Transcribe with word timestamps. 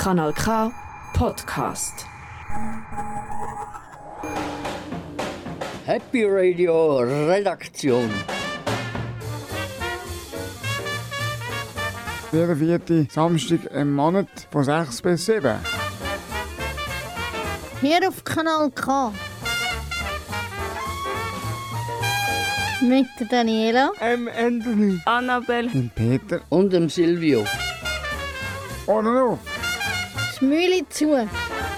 Kanal 0.00 0.32
K 0.32 0.72
Podcast. 1.12 2.06
Happy 5.84 6.24
Radio 6.24 7.00
Redaktion. 7.00 8.08
Jeden 12.32 12.56
vierten 12.56 13.08
Samstag 13.10 13.66
im 13.74 13.92
Monat 13.92 14.28
von 14.50 14.64
6 14.64 15.02
bis 15.02 15.26
7. 15.26 15.58
Hier 17.82 18.08
auf 18.08 18.24
Kanal 18.24 18.70
K. 18.70 19.12
Mit 22.80 23.06
der 23.20 23.26
Daniela. 23.26 23.92
Ähm, 24.00 24.30
Anthony. 24.34 24.98
Annabelle. 25.04 25.68
Dem 25.68 25.90
Peter. 25.90 26.40
Und 26.48 26.72
dem 26.72 26.88
Silvio. 26.88 27.44
Ohne 28.86 29.24
auf. 29.24 29.49
Mühle 30.40 30.88
zu. 30.88 31.28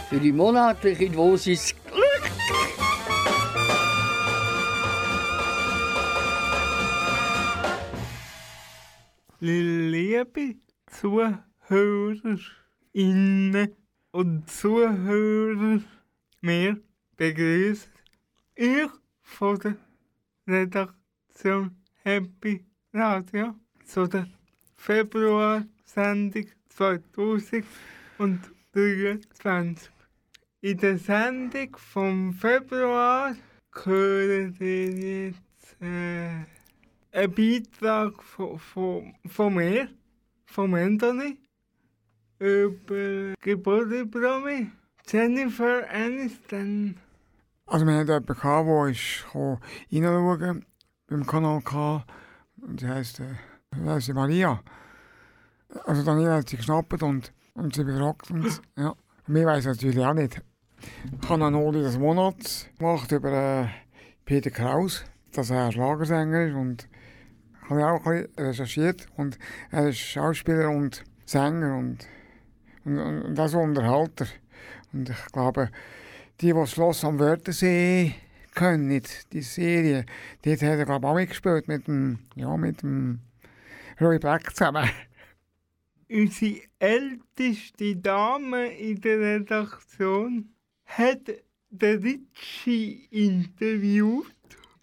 Für 0.08 0.20
die 0.20 0.32
monatliche 0.32 1.10
Dosis 1.10 1.74
Glück. 1.86 2.30
Liebe 9.40 10.54
Zuhörerinnen 10.86 13.76
und 14.12 14.48
Zuhörer, 14.48 15.80
wir 16.40 16.80
begrüßen 17.16 17.90
euch 18.58 18.90
von 19.22 19.58
der 19.58 19.76
Redaktion 20.46 21.76
Happy 22.04 22.64
Radio 22.92 23.56
zu 23.84 24.06
der 24.06 24.28
Februar-Sendung 24.76 26.46
2023. 28.72 29.90
In 30.62 30.78
der 30.78 30.98
Sendung 30.98 31.76
vom 31.76 32.32
Februar 32.32 33.34
hören 33.84 34.56
ihr 34.60 35.26
jetzt 35.26 35.76
äh, 35.80 36.46
einen 37.12 37.34
Beitrag 37.34 38.22
von, 38.22 38.58
von, 38.58 39.14
von 39.26 39.54
mir, 39.54 39.88
von 40.46 40.74
Anthony, 40.74 41.38
über 42.38 43.34
Geburtstagspromi 43.40 44.70
Jennifer 45.06 45.88
Aniston. 45.90 46.96
Also 47.66 47.86
wir 47.86 47.94
hatten 47.94 48.08
jemanden, 48.08 48.26
der 48.26 48.90
ist 48.90 49.24
reinschauen 49.34 50.66
beim 51.08 51.26
Kanal 51.26 51.60
K. 51.62 52.04
Und 52.60 52.80
sie 52.80 52.88
heisst, 52.88 53.20
äh, 53.20 53.34
wie 53.76 53.88
heisst 53.88 54.06
sie, 54.06 54.14
Maria. 54.14 54.62
Also 55.84 56.02
Daniela 56.02 56.36
hat 56.36 56.48
sie 56.48 56.56
geschnappt 56.56 57.02
und, 57.02 57.32
und 57.54 57.74
sie 57.74 57.84
befragt 57.84 58.30
uns. 58.30 58.60
Ja. 58.76 58.94
Wir 59.26 59.46
weiss 59.46 59.64
natürlich 59.64 59.98
auch 60.00 60.14
nicht. 60.14 60.40
Ich 61.20 61.28
habe 61.28 61.44
einen 61.44 61.54
Oli 61.54 61.80
des 61.80 61.98
Monats 61.98 62.68
gemacht 62.78 63.12
über 63.12 63.30
äh, 63.30 63.68
Peter 64.24 64.50
Kraus, 64.50 65.04
dass 65.32 65.50
er 65.50 65.70
Schlagersänger 65.70 66.46
ist 66.46 66.54
und 66.54 66.88
ich 67.64 67.70
habe 67.70 67.86
auch 67.86 68.06
ein 68.06 68.22
bisschen 68.24 68.46
recherchiert 68.46 69.06
und 69.16 69.38
er 69.70 69.88
ist 69.88 69.98
Schauspieler 69.98 70.70
und 70.70 71.04
Sänger 71.24 71.76
und, 71.76 72.06
und, 72.84 72.98
und, 72.98 73.22
und 73.22 73.40
auch 73.40 73.54
Unterhalter. 73.54 74.26
Und 74.92 75.08
ich 75.08 75.26
glaube, 75.32 75.70
die, 76.40 76.46
die 76.46 76.52
das 76.52 76.72
Schloss 76.72 77.04
am 77.04 77.18
Wörthersee 77.20 78.14
kennen, 78.54 79.02
die 79.32 79.42
Serie, 79.42 80.04
dort 80.44 80.62
hat 80.62 80.78
er 80.78 80.84
glaube 80.84 81.06
ich 81.06 81.10
auch 81.10 81.14
mitgespielt 81.14 81.68
mit 81.68 81.86
dem, 81.86 82.18
ja, 82.34 82.56
mit 82.56 82.82
dem 82.82 83.20
Roy 84.00 84.18
Black 84.18 84.50
zusammen. 84.54 84.90
Unsere 86.12 86.60
älteste 86.78 87.96
Dame 87.96 88.66
in 88.66 89.00
der 89.00 89.18
Redaktion 89.18 90.52
hat 90.84 91.22
den 91.70 92.02
Ritchie 92.02 93.06
interviewt, 93.10 94.26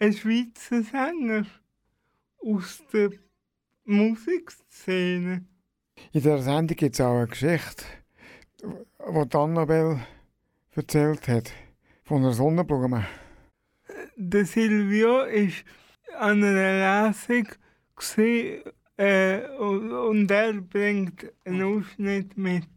ein 0.00 0.12
Schweizer 0.12 0.82
Sänger 0.82 1.46
aus 2.38 2.82
der 2.92 3.12
Musikszene. 3.84 5.44
In 6.12 6.22
der 6.22 6.42
Sendung 6.42 6.76
gibt 6.76 6.96
es 6.96 7.00
auch 7.00 7.18
eine 7.18 7.28
Geschichte, 7.28 7.84
die 8.60 9.36
Annabelle 9.36 10.04
erzählt 10.72 11.28
hat, 11.28 11.52
von 12.02 12.22
einer 12.22 12.32
Sonnenblume. 12.32 13.06
Der 14.16 14.46
Silvio 14.46 15.10
war 15.10 15.52
an 16.18 16.42
einer 16.42 17.06
Lesung 17.06 17.46
äh, 19.00 19.48
und, 19.58 19.90
und 19.90 20.30
er 20.30 20.52
bringt 20.52 21.32
einen 21.44 21.62
Ausschnitt 21.62 22.36
mit. 22.36 22.68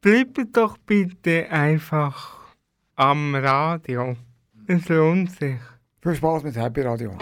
Bleibt 0.00 0.56
doch 0.56 0.78
bitte 0.78 1.50
einfach 1.50 2.54
am 2.94 3.34
Radio. 3.34 4.16
Es 4.66 4.88
lohnt 4.88 5.32
sich. 5.32 5.58
Viel 6.00 6.14
Spaß 6.14 6.44
mit 6.44 6.56
Happy 6.56 6.82
Radio. 6.82 7.18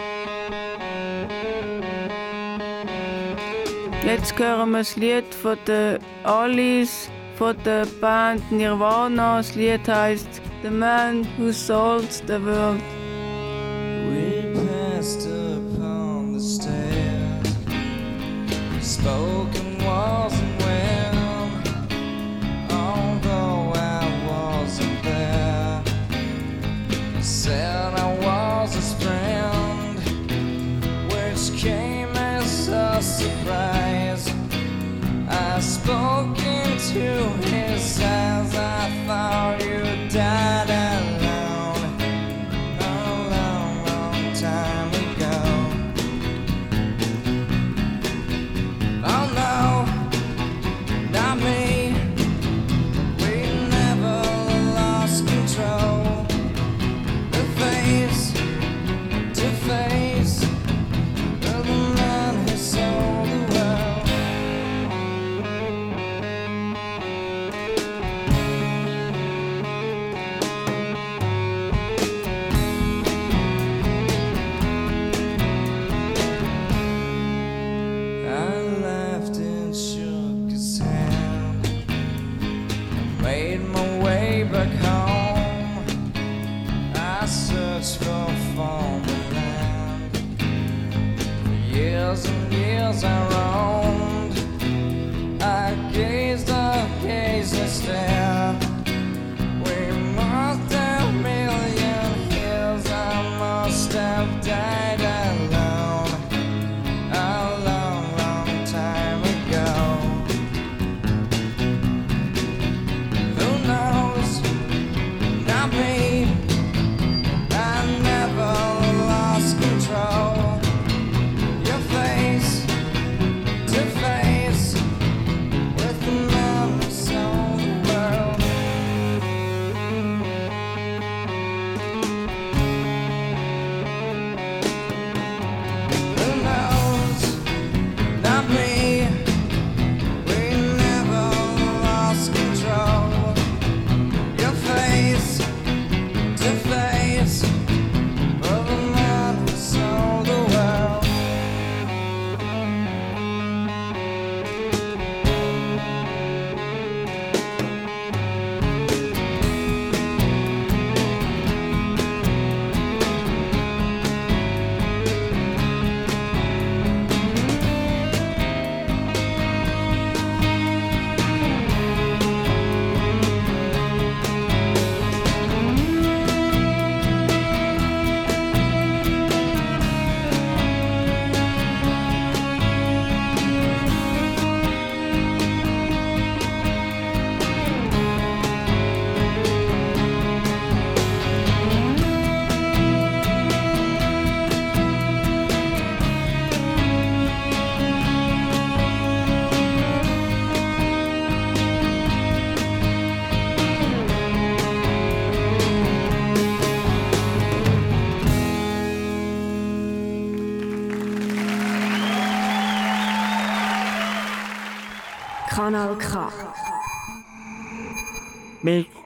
Jetzt 4.05 4.37
hören 4.37 4.71
wir 4.71 4.79
das 4.79 4.97
Lied 4.97 5.33
von 5.33 5.57
der 5.65 5.99
Alice, 6.23 7.09
von 7.37 7.55
der 7.65 7.87
Band 8.01 8.51
Nirvana. 8.51 9.37
Das 9.37 9.55
Lied 9.55 9.87
heißt 9.87 10.41
The 10.61 10.69
Man 10.69 11.25
Who 11.37 11.51
Sold 11.51 12.11
the 12.27 12.43
World. 12.43 13.02
cosmos. 19.93 20.52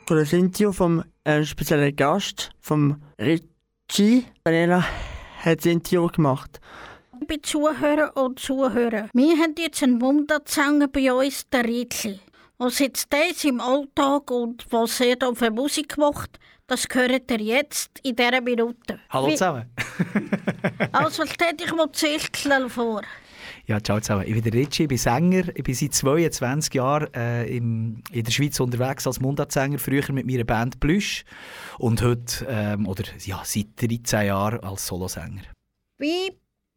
Interview 0.09 0.71
vom 0.71 1.03
äh, 1.25 1.43
speziellen 1.43 1.95
Gast, 1.95 2.51
vom 2.61 3.01
Richie. 3.19 4.25
Daniela 4.43 4.85
hat 5.43 5.59
das 5.59 5.65
Interview 5.65 6.07
gemacht. 6.07 6.61
Liebe 7.19 7.41
Zuhörer 7.41 8.15
und 8.15 8.39
Zuhörer, 8.39 9.09
wir 9.11 9.37
haben 9.37 9.55
jetzt 9.57 9.83
einen 9.83 10.01
Wunderzanger 10.01 10.87
bei 10.87 11.11
uns, 11.11 11.49
der 11.49 11.65
Ritli. 11.65 12.19
Was 12.57 12.79
jetzt 12.79 13.11
das 13.11 13.43
im 13.43 13.59
Alltag 13.59 14.31
und 14.31 14.65
was 14.71 14.99
er 15.01 15.17
da 15.17 15.33
für 15.33 15.51
Musik 15.51 15.97
macht, 15.97 16.39
das 16.67 16.87
hört 16.91 17.29
ihr 17.29 17.41
jetzt 17.41 17.99
in 18.03 18.15
dieser 18.15 18.41
Minute. 18.41 18.99
Hallo 19.09 19.29
zusammen. 19.31 19.69
Also 20.91 21.23
stell 21.25 21.53
dich 21.53 21.73
mal 21.73 21.91
zuerst 21.91 22.37
schnell 22.37 22.69
vor. 22.69 23.01
Ja, 23.67 23.81
ciao 23.81 23.99
zusammen. 23.99 24.23
Ich 24.25 24.33
bin 24.33 24.43
der 24.43 24.53
Richie, 24.53 24.83
ich 24.83 24.87
bin 24.87 24.97
Sänger. 24.97 25.49
Ich 25.53 25.61
bin 25.61 25.75
seit 25.75 25.93
22 25.93 26.73
Jahren 26.73 27.13
äh, 27.13 27.45
im, 27.47 28.01
in 28.13 28.23
der 28.23 28.31
Schweiz 28.31 28.57
unterwegs 28.61 29.05
als 29.05 29.19
Mundartsänger. 29.19 29.77
Früher 29.77 30.09
mit 30.13 30.25
meiner 30.25 30.45
Band 30.45 30.79
Plüsch. 30.79 31.25
Und 31.77 32.01
heute, 32.01 32.45
ähm, 32.49 32.87
oder 32.87 33.03
ja, 33.25 33.41
seit 33.43 33.67
13 33.75 34.27
Jahren 34.27 34.61
als 34.61 34.87
Solosänger. 34.87 35.41
Wie 35.97 36.31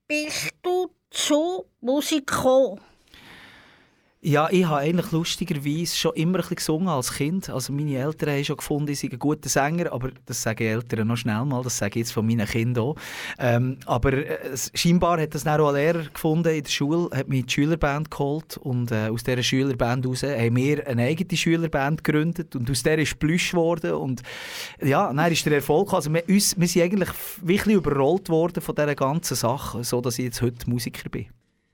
bist 0.08 0.50
du 0.62 0.90
zu 1.10 1.66
Musik 1.80 2.26
gekommen? 2.26 2.80
Ja, 4.22 4.50
ich 4.50 4.66
habe 4.66 4.80
eigentlich 4.80 5.12
lustigerweise 5.12 5.96
schon 5.96 6.12
immer 6.14 6.40
ein 6.40 6.42
bisschen 6.42 6.56
gesungen 6.56 6.88
als 6.88 7.14
Kind. 7.14 7.48
Also 7.48 7.72
meine 7.72 7.96
Eltern 7.96 8.28
haben 8.28 8.44
schon 8.44 8.58
gefunden, 8.58 8.92
ich 8.92 9.00
sei 9.00 9.08
ein 9.10 9.18
guter 9.18 9.48
Sänger, 9.48 9.90
aber 9.94 10.10
das 10.26 10.42
sagen 10.42 10.62
Eltern 10.62 11.08
noch 11.08 11.16
schnell 11.16 11.42
mal, 11.46 11.62
das 11.62 11.78
sage 11.78 11.92
ich 11.92 12.04
jetzt 12.04 12.12
von 12.12 12.26
meinen 12.26 12.46
Kindern 12.46 12.84
auch. 12.84 12.96
Ähm, 13.38 13.78
aber 13.86 14.12
äh, 14.12 14.54
scheinbar 14.74 15.22
hat 15.22 15.34
das 15.34 15.44
dann 15.44 15.58
auch 15.58 15.68
ein 15.68 15.76
Lehrer 15.76 16.04
gefunden 16.12 16.54
in 16.54 16.62
der 16.62 16.70
Schule, 16.70 17.08
hat 17.16 17.28
mich 17.28 17.40
in 17.40 17.46
die 17.46 17.52
Schülerband 17.52 18.10
geholt 18.10 18.58
und 18.58 18.92
äh, 18.92 19.08
aus 19.08 19.24
dieser 19.24 19.42
Schülerband 19.42 20.04
heraus 20.04 20.22
haben 20.22 20.56
wir 20.56 20.86
eine 20.86 21.04
eigene 21.04 21.38
Schülerband 21.38 22.04
gegründet 22.04 22.54
und 22.54 22.70
aus 22.70 22.82
der 22.82 22.98
ist 22.98 23.18
Plüsch 23.18 23.52
geworden 23.52 23.92
und 23.92 24.20
ja, 24.82 25.10
dann 25.10 25.32
ist 25.32 25.46
der 25.46 25.54
Erfolg 25.54 25.94
also 25.94 26.12
wir, 26.12 26.28
uns, 26.28 26.60
wir 26.60 26.68
sind 26.68 26.82
eigentlich 26.82 27.10
wirklich 27.40 27.74
überrollt 27.74 28.28
worden 28.28 28.60
von 28.60 28.74
dieser 28.74 28.94
ganzen 28.94 29.34
Sache, 29.34 29.82
so 29.82 30.02
dass 30.02 30.18
ich 30.18 30.26
jetzt 30.26 30.42
heute 30.42 30.68
Musiker 30.68 31.08
bin. 31.08 31.28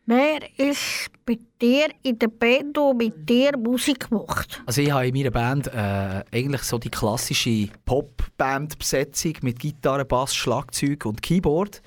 Wer 0.08 0.38
ist 0.56 1.10
bei 1.24 1.36
dir 1.60 1.88
in 2.04 2.16
der 2.16 2.28
Band, 2.28 2.76
die 2.76 2.94
mit 2.94 3.28
dir 3.28 3.58
Musik 3.58 4.08
macht? 4.12 4.62
Also 4.64 4.80
ich 4.80 4.92
habe 4.92 5.08
in 5.08 5.14
meiner 5.14 5.32
Band 5.32 5.66
äh, 5.66 6.22
eigentlich 6.30 6.62
so 6.62 6.78
die 6.78 6.90
klassische 6.90 7.68
Pop-Band-Besetzung 7.84 9.32
mit 9.42 9.58
Gitarre, 9.58 10.04
Bass, 10.04 10.32
Schlagzeug 10.32 11.06
und 11.06 11.22
Keyboard. 11.22 11.82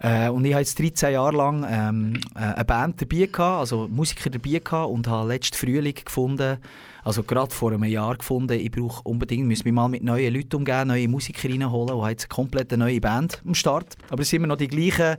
Äh, 0.00 0.28
und 0.30 0.44
ich 0.44 0.54
habe 0.54 0.62
jetzt 0.62 0.76
13 0.76 1.12
Jahre 1.12 1.36
lang 1.36 1.64
ähm, 1.70 2.20
äh, 2.34 2.40
eine 2.40 2.64
Band 2.64 3.00
dabei 3.00 3.26
gehabt, 3.26 3.60
also 3.60 3.86
Musiker 3.86 4.30
dabei 4.30 4.58
gehabt 4.58 4.90
und 4.90 5.06
habe 5.06 5.28
letzten 5.28 5.56
Frühling 5.56 5.94
gefunden, 5.94 6.58
also 7.04 7.22
gerade 7.22 7.52
vor 7.52 7.72
einem 7.72 7.84
Jahr 7.84 8.16
gefunden, 8.16 8.58
ich 8.58 8.70
brauche 8.70 9.02
unbedingt, 9.02 9.48
muss 9.48 9.64
mich 9.64 9.72
mal 9.72 9.88
mit 9.88 10.02
neuen 10.02 10.32
Leuten 10.32 10.56
umgehen, 10.56 10.88
neue 10.88 11.08
Musiker 11.08 11.48
reinholen 11.48 11.94
und 11.94 12.02
habe 12.02 12.10
jetzt 12.10 12.24
eine 12.24 12.34
komplett 12.34 12.72
neue 12.72 13.00
Band 13.00 13.42
am 13.44 13.54
Start. 13.54 13.96
Aber 14.10 14.22
es 14.22 14.30
sind 14.30 14.38
immer 14.38 14.48
noch 14.48 14.56
die 14.56 14.68
gleichen 14.68 15.16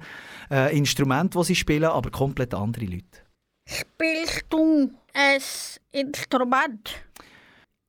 äh, 0.50 0.77
Instrumente, 0.77 1.38
die 1.39 1.45
sie 1.45 1.56
spielen, 1.56 1.85
aber 1.85 2.09
komplett 2.09 2.53
andere 2.53 2.85
Leute. 2.85 3.24
Spielst 3.69 4.45
du 4.50 4.91
ein 5.13 5.41
Instrument? 5.91 7.03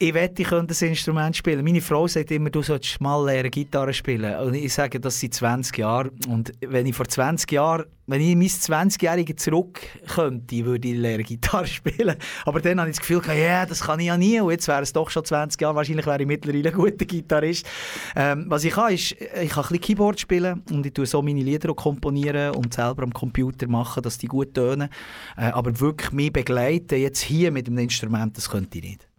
Ich 0.04 0.12
wette, 0.12 0.42
ich 0.42 0.48
könnte 0.48 0.74
ein 0.78 0.88
Instrument 0.90 1.34
spielen. 1.34 1.64
Meine 1.64 1.80
Frau 1.80 2.06
sagt 2.06 2.30
immer, 2.30 2.50
du 2.50 2.60
solltest 2.60 3.00
mal 3.00 3.24
lernen, 3.24 3.50
Gitarre 3.50 3.94
spielen. 3.94 4.36
Und 4.36 4.52
ich 4.52 4.74
sage, 4.74 5.00
das 5.00 5.18
seit 5.18 5.32
20 5.32 5.78
Jahren. 5.78 6.10
Und 6.28 6.52
wenn 6.60 6.84
ich 6.84 6.94
vor 6.94 7.08
20 7.08 7.50
Jahren, 7.50 7.86
wenn 8.06 8.20
ich 8.20 8.32
in 8.32 8.38
mein 8.38 8.48
20-Jährige 8.48 9.34
zurück 9.34 9.80
könnte, 10.06 10.62
würde 10.66 10.88
ich 10.88 10.98
lernen, 10.98 11.24
Gitarre 11.26 11.66
spielen. 11.66 12.16
Aber 12.44 12.60
dann 12.60 12.80
habe 12.80 12.90
ich 12.90 12.96
das 12.96 13.00
Gefühl, 13.00 13.22
ja, 13.28 13.32
yeah, 13.32 13.64
das 13.64 13.80
kann 13.80 13.98
ich 13.98 14.08
ja 14.08 14.18
nie. 14.18 14.38
Und 14.38 14.50
jetzt 14.50 14.68
wäre 14.68 14.82
es 14.82 14.92
doch 14.92 15.08
schon 15.08 15.24
20 15.24 15.58
Jahre. 15.58 15.74
Wahrscheinlich 15.74 16.04
wäre 16.04 16.20
ich 16.20 16.28
mittlerweile 16.28 16.68
ein 16.68 16.74
guter 16.74 17.06
Gitarrist. 17.06 17.66
Ähm, 18.14 18.44
was 18.48 18.64
ich 18.64 18.74
kann, 18.74 18.92
ist, 18.92 19.12
ich 19.12 19.18
kann 19.18 19.38
ein 19.40 19.68
bisschen 19.68 19.80
Keyboard 19.80 20.20
spielen 20.20 20.62
und 20.70 20.84
ich 20.84 20.92
tue 20.92 21.06
so 21.06 21.22
meine 21.22 21.40
Lieder 21.40 21.70
auch 21.70 21.76
komponieren 21.76 22.54
und 22.56 22.74
selber 22.74 23.04
am 23.04 23.12
Computer 23.14 23.66
machen, 23.68 24.02
dass 24.02 24.18
die 24.18 24.26
gut 24.26 24.52
tönen. 24.52 24.90
Äh, 25.38 25.46
aber 25.46 25.80
wirklich 25.80 26.12
mich 26.12 26.30
begleiten, 26.30 27.00
jetzt 27.00 27.22
hier 27.22 27.50
mit 27.50 27.68
einem 27.68 27.78
Instrument, 27.78 28.36
das 28.36 28.50
könnte 28.50 28.76
ich 28.76 28.84
nicht. 28.84 29.13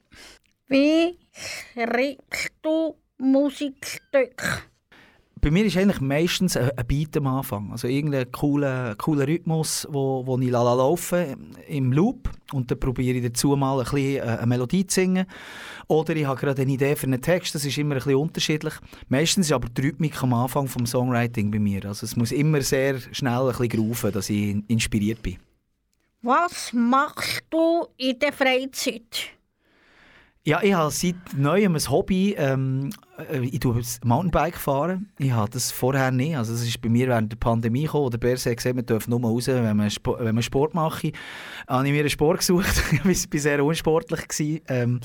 Wie 0.68 1.18
schreibst 1.32 2.52
du 2.64 2.96
Musikstücke? 3.20 4.64
Bei 5.40 5.52
mir 5.52 5.64
ist 5.64 5.78
eigentlich 5.78 6.02
meistens 6.02 6.58
ein 6.58 6.72
Beat 6.88 7.16
am 7.18 7.28
Anfang. 7.28 7.72
Also 7.72 7.88
irgendein 7.88 8.32
cooler, 8.32 8.96
cooler 8.96 9.28
Rhythmus, 9.28 9.88
wo, 9.92 10.26
wo 10.26 10.40
ich 10.40 10.50
lala 10.50 10.74
laufe 10.74 11.38
im 11.68 11.94
Loop 11.94 12.32
und 12.52 12.72
dann 12.72 12.80
probiere 12.80 13.18
ich 13.18 13.26
dazu 13.26 13.56
mal 13.56 13.78
ein 13.78 13.84
bisschen 13.84 14.18
äh, 14.18 14.22
eine 14.22 14.48
Melodie 14.48 14.88
zu 14.88 15.02
singen. 15.02 15.28
Oder 15.88 16.16
ich 16.16 16.26
habe 16.26 16.40
gerade 16.40 16.64
eine 16.64 16.72
Idee 16.72 16.96
für 16.96 17.06
einen 17.06 17.22
Text, 17.22 17.54
das 17.54 17.64
ist 17.64 17.78
immer 17.78 17.94
ein 17.94 18.00
bisschen 18.00 18.16
unterschiedlich. 18.16 18.74
Meistens 19.08 19.46
ist 19.46 19.52
aber 19.52 19.70
die 19.70 19.82
Rhythmik 19.82 20.24
am 20.24 20.34
Anfang 20.34 20.68
vom 20.68 20.88
Songwriting 20.88 21.52
bei 21.52 21.60
mir. 21.60 21.86
Also 21.86 22.08
es 22.08 22.16
muss 22.16 22.32
immer 22.32 22.62
sehr 22.62 23.00
schnell 23.12 23.42
ein 23.42 23.48
bisschen 23.50 23.70
grooven, 23.70 24.12
dass 24.14 24.32
ich 24.32 24.64
inspiriert 24.68 25.22
bin. 25.22 25.38
Was 26.24 26.74
machst 26.74 27.44
du 27.52 27.86
in 27.98 28.18
der 28.18 28.34
Freizeit? 28.34 29.35
Ja, 30.48 30.62
ich 30.62 30.76
habe 30.76 30.92
seit 30.92 31.16
neuem 31.36 31.74
ein 31.74 31.90
Hobby. 31.90 32.36
Ähm, 32.38 32.92
äh, 33.32 33.40
ich 33.40 33.60
tue 33.60 33.82
Mountainbike 34.04 34.58
fahren. 34.58 35.12
Ich 35.18 35.32
habe 35.32 35.50
das 35.50 35.72
vorher 35.72 36.12
nicht. 36.12 36.38
Also, 36.38 36.54
das 36.54 36.62
ist 36.62 36.80
bei 36.82 36.90
mir 36.90 37.08
während 37.08 37.32
der 37.32 37.38
Pandemie 37.38 37.86
gekommen. 37.86 38.12
Der 38.12 38.20
Berse 38.20 38.52
hat 38.52 38.58
gesagt, 38.58 38.76
man 38.76 38.86
darf 38.86 39.08
nur 39.08 39.22
raus, 39.22 39.48
wenn 39.48 39.76
man, 39.76 39.90
Spo 39.90 40.16
wenn 40.20 40.36
man 40.36 40.44
Sport 40.44 40.76
mache. 40.76 41.14
habe 41.68 41.88
ich 41.88 41.92
mir 41.92 42.02
einen 42.02 42.12
Sport 42.12 42.38
gesucht. 42.38 42.84
ich 42.92 43.04
war 43.34 43.40
sehr 43.40 43.66
unsportlich. 43.66 44.28
Gewesen, 44.28 44.62
ähm, 44.68 45.00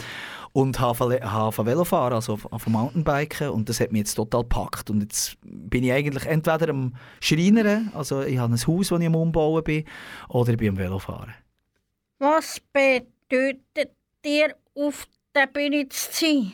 und 0.52 0.78
habe 0.78 1.24
auf 1.24 1.56
Velo 1.58 1.84
fahren, 1.84 2.12
also 2.12 2.38
auf 2.50 2.66
Mountainbiken. 2.66 3.48
Und 3.48 3.70
das 3.70 3.80
hat 3.80 3.92
mich 3.92 4.00
jetzt 4.00 4.16
total 4.16 4.42
gepackt. 4.42 4.90
Und 4.90 5.00
jetzt 5.00 5.38
bin 5.42 5.84
ich 5.84 5.92
eigentlich 5.92 6.26
entweder 6.26 6.68
am 6.68 6.92
Schreinern, 7.22 7.90
also 7.94 8.20
ich 8.20 8.36
habe 8.36 8.52
ein 8.52 8.66
Haus, 8.66 8.88
das 8.88 9.00
ich 9.00 9.06
am 9.06 9.14
Umbauen 9.14 9.64
bin, 9.64 9.84
oder 10.28 10.50
ich 10.50 10.58
bin 10.58 10.68
am 10.68 10.76
Velofahren. 10.76 11.32
Was 12.18 12.60
bedeutet 12.74 13.96
dir 14.22 14.54
auf 14.74 15.06
der 15.34 15.46
Bühne 15.46 15.88
zu 15.88 16.08
sein? 16.12 16.52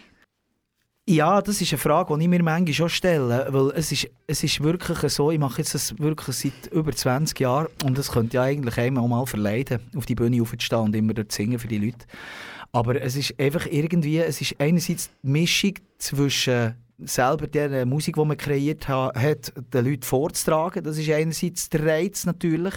Ja, 1.09 1.41
das 1.41 1.61
ist 1.61 1.73
eine 1.73 1.79
Frage, 1.79 2.17
die 2.19 2.25
ich 2.25 2.29
mir 2.29 2.43
manchmal 2.43 2.75
schon 2.75 2.89
stelle. 2.89 3.47
Weil 3.51 3.71
es 3.77 3.93
ist, 3.93 4.09
es 4.27 4.43
ist 4.43 4.61
wirklich 4.63 4.99
so, 5.13 5.31
ich 5.31 5.39
mache 5.39 5.59
jetzt 5.59 5.75
das 5.75 5.97
wirklich 6.01 6.37
seit 6.37 6.73
über 6.73 6.93
20 6.93 7.39
Jahren 7.39 7.69
und 7.85 7.97
das 7.97 8.11
könnte 8.11 8.37
ja 8.37 8.43
eigentlich 8.43 8.77
einmal 8.77 9.05
auch 9.05 9.09
mal 9.09 9.27
verleiden, 9.27 9.81
auf 9.95 10.07
die 10.07 10.17
Bühne 10.17 10.43
aufzustehen 10.43 10.83
und 10.83 10.97
immer 10.97 11.15
dort 11.15 11.31
zu 11.31 11.37
singen 11.37 11.61
für 11.61 11.69
die 11.69 11.79
Leute. 11.79 12.07
Aber 12.73 13.01
es 13.01 13.15
ist 13.15 13.39
einfach 13.39 13.67
irgendwie, 13.67 14.19
es 14.19 14.41
ist 14.41 14.57
einerseits 14.59 15.11
die 15.23 15.29
Mischung 15.29 15.75
zwischen 15.99 16.75
selber 16.99 17.47
der 17.47 17.85
Musik, 17.85 18.17
die 18.17 18.25
man 18.25 18.37
kreiert 18.37 18.89
ha 18.89 19.13
hat, 19.15 19.53
den 19.73 19.85
Leuten 19.85 20.03
vorzutragen. 20.03 20.83
Das 20.83 20.97
ist 20.97 21.11
einerseits 21.11 21.69
der 21.69 21.85
Reiz 21.85 22.25
natürlich. 22.25 22.75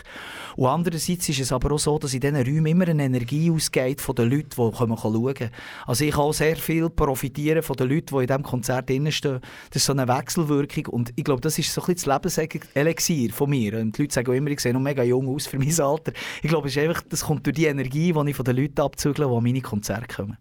Und 0.55 0.67
andererseits 0.67 1.29
ist 1.29 1.39
es 1.39 1.51
aber 1.51 1.71
auch 1.71 1.79
so, 1.79 1.97
dass 1.97 2.13
in 2.13 2.19
diesen 2.19 2.35
Räumen 2.35 2.65
immer 2.65 2.88
eine 2.88 3.05
Energie 3.05 3.49
ausgeht 3.49 4.01
von 4.01 4.15
den 4.15 4.29
Leuten, 4.29 4.49
die 4.49 4.71
kommen 4.71 4.97
schauen. 4.97 5.49
Also 5.85 6.03
ich 6.03 6.11
kann 6.11 6.21
auch 6.21 6.33
sehr 6.33 6.57
viel 6.57 6.89
profitieren 6.89 7.63
von 7.63 7.77
den 7.77 7.89
Leuten, 7.89 8.15
die 8.15 8.21
in 8.21 8.27
diesem 8.27 8.43
Konzert 8.43 8.89
drinstehen. 8.89 9.39
Das 9.69 9.81
ist 9.81 9.85
so 9.85 9.93
eine 9.93 10.07
Wechselwirkung 10.07 10.88
und 10.88 11.13
ich 11.15 11.23
glaube, 11.23 11.41
das 11.41 11.57
ist 11.57 11.73
so 11.73 11.81
ein 11.81 11.93
bisschen 11.93 12.19
das 12.21 12.38
Lebenselixier 12.38 13.31
von 13.31 13.49
mir. 13.49 13.79
Und 13.79 13.97
die 13.97 14.01
Leute 14.01 14.13
sagen 14.13 14.31
auch 14.31 14.35
immer, 14.35 14.49
ich 14.49 14.59
sehe 14.59 14.73
noch 14.73 14.81
mega 14.81 15.03
jung 15.03 15.29
aus 15.29 15.47
für 15.47 15.57
mein 15.57 15.79
Alter. 15.79 16.11
Ich 16.41 16.49
glaube, 16.49 16.67
es 16.67 16.75
ist 16.75 16.83
einfach, 16.83 17.03
das 17.07 17.23
kommt 17.23 17.45
durch 17.45 17.55
die 17.55 17.65
Energie, 17.65 18.11
die 18.11 18.29
ich 18.29 18.35
von 18.35 18.45
den 18.45 18.57
Leuten 18.57 18.81
abzügle, 18.81 19.27
die 19.27 19.33
an 19.33 19.43
meine 19.43 19.61
Konzerte 19.61 20.13
kommen. 20.13 20.38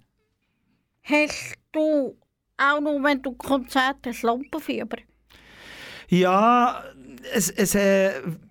Hast 1.03 1.55
du 1.73 2.17
auch 2.59 2.81
noch, 2.81 3.03
wenn 3.03 3.23
du 3.23 3.33
Konzerte 3.33 4.11
hast, 4.11 4.23
Lampenfieber? 4.23 4.99
Ja, 6.09 6.83
es, 7.35 7.51
es, 7.51 7.75
äh, 7.75 8.11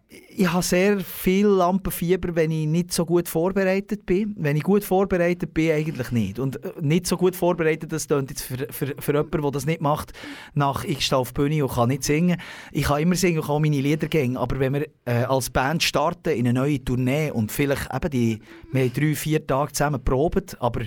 ich 0.10 0.52
habe 0.52 0.64
sehr 0.64 1.00
viel 1.00 1.48
Lampenfieber, 1.48 2.36
wenn 2.36 2.52
ich 2.52 2.68
nicht 2.68 2.94
so 2.94 3.06
gut 3.06 3.28
vorbereitet 3.28 4.06
bin. 4.06 4.36
Wenn 4.38 4.56
ich 4.56 4.64
gut 4.64 4.84
vorbereitet 4.84 5.54
bin, 5.54 5.72
eigentlich 5.72 6.12
nicht. 6.12 6.40
Und 6.40 6.64
äh, 6.64 6.74
nicht 6.80 7.08
so 7.08 7.18
gut 7.18 7.36
vorbereitet, 7.36 7.92
das 7.92 8.08
klingt 8.08 8.30
jetzt 8.30 8.44
für, 8.44 8.68
für, 8.72 8.94
für 9.00 9.12
jemanden, 9.14 9.42
der 9.42 9.52
das 9.52 9.66
nicht 9.66 9.82
macht, 9.82 10.14
nach 10.54 10.84
ich 10.84 11.06
stehe 11.06 11.20
auf 11.20 11.34
Bühne 11.34 11.66
und 11.66 11.74
kann 11.74 11.90
nicht 11.90 12.04
singen. 12.04 12.40
Ich 12.72 12.84
kann 12.84 13.02
immer 13.02 13.16
singen 13.16 13.40
und 13.40 13.48
kann 13.48 13.62
meine 13.62 13.82
Lieder 13.82 14.08
gehen, 14.08 14.38
aber 14.38 14.60
wenn 14.60 14.74
wir 14.76 14.88
äh, 15.06 15.24
als 15.24 15.50
Band 15.50 15.84
starten 15.84 16.30
in 16.30 16.48
eine 16.48 16.54
neue 16.54 16.84
Tournee 16.84 17.32
und 17.32 17.52
vielleicht 17.52 17.94
eben 17.94 18.12
die, 18.12 18.40
wir 18.72 18.84
haben 18.84 18.94
drei, 18.94 19.16
vier 19.16 19.46
Tage 19.46 19.74
zusammen 19.74 20.04
probiert, 20.04 20.56
aber 20.62 20.82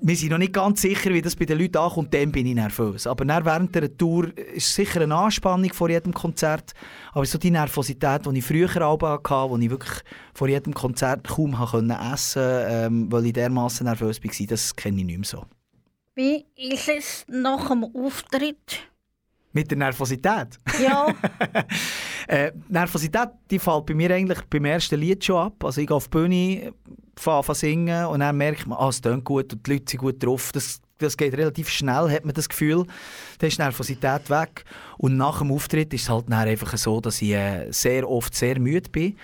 wir 0.00 0.16
sind 0.16 0.30
noch 0.30 0.38
nicht 0.38 0.52
ganz 0.52 0.82
sicher, 0.82 1.10
wie 1.10 1.22
das 1.22 1.34
bei 1.34 1.46
den 1.46 1.58
Leuten 1.58 1.78
ankommt, 1.78 2.14
dann 2.14 2.30
bin 2.30 2.46
ich 2.46 2.54
nervös. 2.54 3.06
Aber 3.06 3.24
dann 3.24 3.44
während 3.44 3.74
der 3.74 3.96
Tour 3.96 4.36
ist 4.36 4.74
sicher 4.74 5.00
eine 5.00 5.14
Anspannung 5.14 5.72
vor 5.72 5.90
jedem 5.90 6.12
Konzert. 6.12 6.72
Aber 7.12 7.24
so 7.26 7.38
die 7.38 7.50
Nervosität, 7.50 8.26
die 8.26 8.38
ich 8.38 8.44
früher 8.44 8.86
auch 8.86 9.00
hatte, 9.00 9.50
wo 9.50 9.56
ich 9.56 9.70
wirklich 9.70 9.98
vor 10.34 10.48
jedem 10.48 10.74
Konzert 10.74 11.26
kaum 11.26 11.54
essen 11.54 11.88
konnte, 11.88 12.66
ähm, 12.68 13.10
weil 13.10 13.26
ich 13.26 13.32
dermaßen 13.32 13.84
nervös 13.84 14.22
war, 14.22 14.46
das 14.46 14.76
kenne 14.76 14.98
ich 15.00 15.06
nicht 15.06 15.18
mehr 15.18 15.24
so. 15.24 15.44
Wie 16.14 16.46
ist 16.56 16.88
es 16.88 17.24
nach 17.28 17.68
dem 17.68 17.84
Auftritt? 17.84 18.88
Mit 19.52 19.70
der 19.70 19.78
Nervosität? 19.78 20.58
Ja, 20.82 21.08
äh, 22.28 22.52
Nervosität 22.68 23.30
die 23.50 23.58
fällt 23.58 23.86
bei 23.86 23.94
mir 23.94 24.10
eigentlich 24.10 24.42
beim 24.42 24.66
ersten 24.66 25.00
Lied 25.00 25.24
schon 25.24 25.36
ab. 25.36 25.64
Also 25.64 25.80
ich 25.80 25.86
gehe 25.86 25.96
auf 25.96 26.08
die 26.08 26.10
Bühne, 26.10 26.72
fange 27.18 27.38
an 27.38 27.44
zu 27.44 27.54
singen 27.54 28.06
und 28.06 28.20
dann 28.20 28.36
merkt 28.36 28.66
man, 28.66 28.78
ah, 28.78 28.88
es 28.88 29.00
klingt 29.00 29.24
gut 29.24 29.52
und 29.52 29.66
die 29.66 29.72
Leute 29.72 29.90
sind 29.90 30.00
gut 30.00 30.22
drauf. 30.22 30.52
Das, 30.52 30.80
das 30.98 31.16
geht 31.16 31.34
relativ 31.34 31.68
schnell, 31.68 32.10
hat 32.10 32.24
man 32.24 32.34
das 32.34 32.48
Gefühl. 32.48 32.86
Dann 33.38 33.48
ist 33.48 33.58
die 33.58 33.62
Nervosität 33.62 34.30
weg. 34.30 34.64
Und 34.98 35.16
nach 35.16 35.38
dem 35.38 35.52
Auftritt 35.52 35.92
ist 35.94 36.02
es 36.02 36.08
halt 36.08 36.30
einfach 36.30 36.76
so, 36.76 37.00
dass 37.00 37.22
ich 37.22 37.32
äh, 37.32 37.70
sehr 37.70 38.08
oft 38.08 38.34
sehr 38.34 38.58
müde 38.58 38.90
bin, 38.90 39.16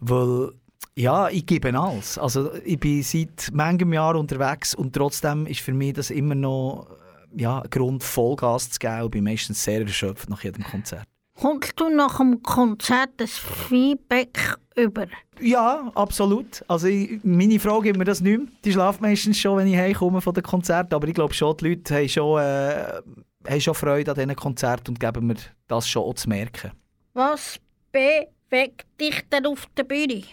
weil 0.00 0.52
ja, 0.96 1.28
ich 1.28 1.46
gebe 1.46 1.78
alles. 1.78 2.18
Also 2.18 2.52
ich 2.64 2.78
bin 2.78 3.02
seit 3.02 3.50
manchem 3.52 3.92
Jahr 3.92 4.16
unterwegs 4.16 4.74
und 4.74 4.94
trotzdem 4.94 5.46
ist 5.46 5.60
für 5.60 5.72
mich 5.72 5.94
das 5.94 6.10
immer 6.10 6.34
noch 6.34 6.88
ja, 7.36 7.60
ein 7.60 7.70
Grund, 7.70 8.02
Vollgas 8.02 8.70
zu 8.70 8.78
geben. 8.78 9.04
Ich 9.04 9.10
bin 9.10 9.24
meistens 9.24 9.62
sehr 9.62 9.80
erschöpft 9.80 10.28
nach 10.28 10.42
jedem 10.42 10.64
Konzert. 10.64 11.06
Kommst 11.40 11.72
du 11.80 11.88
nach 11.88 12.18
dem 12.18 12.42
Konzert 12.42 13.12
das 13.16 13.38
Feedback 13.38 14.58
über? 14.76 15.06
Ja, 15.40 15.90
absolut. 15.94 16.62
Also 16.68 16.86
ich, 16.86 17.18
meine 17.22 17.58
Frau 17.58 17.80
gibt 17.80 17.96
mir 17.96 18.04
das 18.04 18.20
nicht 18.20 18.38
mehr. 18.38 18.48
Die 18.62 18.72
schlaft 18.72 19.00
meistens 19.00 19.38
schon, 19.38 19.56
wenn 19.56 19.66
ich 19.66 19.76
heimkomme 19.76 20.20
von 20.20 20.34
den 20.34 20.42
Konzerten. 20.42 20.94
Aber 20.94 21.08
ich 21.08 21.14
glaube 21.14 21.32
schon, 21.32 21.56
die 21.56 21.68
Leute 21.70 21.94
haben 21.94 22.08
schon, 22.10 22.40
äh, 22.42 23.00
haben 23.48 23.60
schon 23.60 23.74
Freude 23.74 24.10
an 24.10 24.16
diesen 24.16 24.36
Konzerten 24.36 24.90
und 24.90 25.00
geben 25.00 25.28
mir 25.28 25.36
das 25.66 25.88
schon 25.88 26.02
auch 26.02 26.12
zu 26.12 26.28
merken. 26.28 26.72
Was 27.14 27.58
bewegt 27.90 28.86
dich 29.00 29.22
denn 29.32 29.46
auf 29.46 29.66
der 29.78 29.84
Bühne? 29.84 30.24